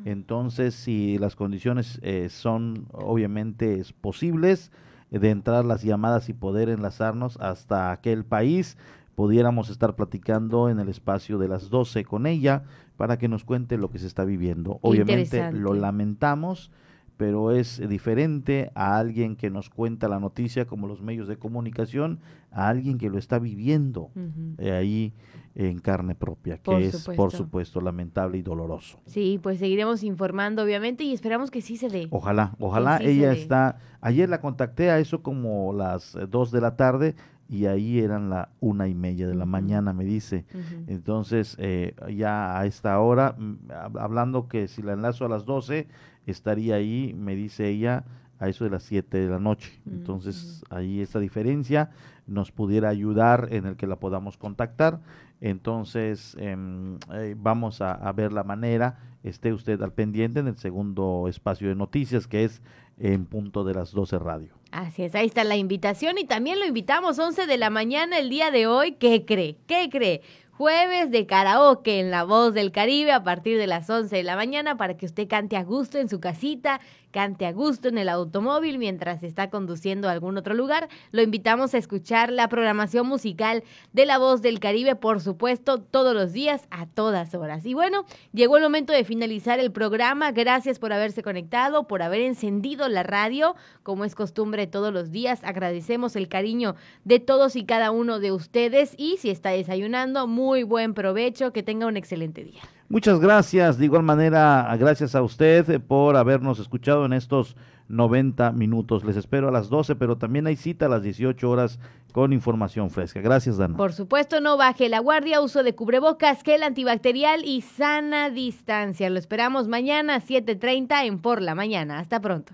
[0.05, 4.71] Entonces, si las condiciones eh, son obviamente es posibles
[5.11, 8.75] eh, de entrar las llamadas y poder enlazarnos hasta aquel país,
[9.13, 12.63] pudiéramos estar platicando en el espacio de las 12 con ella
[12.97, 14.79] para que nos cuente lo que se está viviendo.
[14.81, 16.71] Obviamente lo lamentamos,
[17.19, 22.19] pero es diferente a alguien que nos cuenta la noticia como los medios de comunicación,
[22.49, 24.09] a alguien que lo está viviendo
[24.57, 25.13] eh, ahí
[25.53, 27.81] en carne propia, que Por es por supuesto.
[27.81, 28.99] lamentable y doloroso.
[29.05, 32.07] Sí, pues seguiremos informando, obviamente, y esperamos que sí se dé.
[32.09, 33.77] Ojalá, ojalá sí ella está.
[33.99, 37.15] Ayer la contacté a eso como las eh, dos de la tarde
[37.49, 40.45] y ahí eran la una y media de la mañana, me dice.
[40.87, 45.45] Entonces, eh, ya a esta hora, mm, hab- hablando que si la enlazo a las
[45.45, 45.87] 12,
[46.31, 48.05] estaría ahí, me dice ella,
[48.39, 49.81] a eso de las 7 de la noche.
[49.85, 51.91] Entonces, ahí esta diferencia
[52.25, 55.01] nos pudiera ayudar en el que la podamos contactar.
[55.41, 58.99] Entonces, em, eh, vamos a, a ver la manera.
[59.23, 62.61] Esté usted al pendiente en el segundo espacio de noticias, que es
[62.97, 64.53] en punto de las 12 radio.
[64.71, 68.29] Así es, ahí está la invitación y también lo invitamos 11 de la mañana el
[68.29, 68.93] día de hoy.
[68.93, 69.57] ¿Qué cree?
[69.65, 70.21] ¿Qué cree?
[70.59, 74.35] Jueves de karaoke en La Voz del Caribe a partir de las 11 de la
[74.35, 76.81] mañana para que usted cante a gusto en su casita,
[77.11, 80.89] cante a gusto en el automóvil mientras está conduciendo a algún otro lugar.
[81.11, 83.63] Lo invitamos a escuchar la programación musical
[83.93, 87.65] de La Voz del Caribe, por supuesto, todos los días, a todas horas.
[87.65, 90.31] Y bueno, llegó el momento de finalizar el programa.
[90.31, 95.43] Gracias por haberse conectado, por haber encendido la radio, como es costumbre todos los días.
[95.43, 100.63] Agradecemos el cariño de todos y cada uno de ustedes y si está desayunando, muy
[100.63, 102.61] buen provecho, que tenga un excelente día.
[102.89, 103.77] Muchas gracias.
[103.77, 107.55] De igual manera, gracias a usted eh, por habernos escuchado en estos
[107.87, 109.03] 90 minutos.
[109.03, 111.79] Les espero a las 12, pero también hay cita a las 18 horas
[112.11, 113.21] con información fresca.
[113.21, 113.77] Gracias, Dana.
[113.77, 119.07] Por supuesto, no baje la guardia, uso de cubrebocas, gel antibacterial y sana distancia.
[119.11, 121.99] Lo esperamos mañana a 7.30 en Por la Mañana.
[121.99, 122.53] Hasta pronto.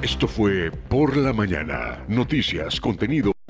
[0.00, 2.02] Esto fue Por la Mañana.
[2.08, 3.32] Noticias, contenido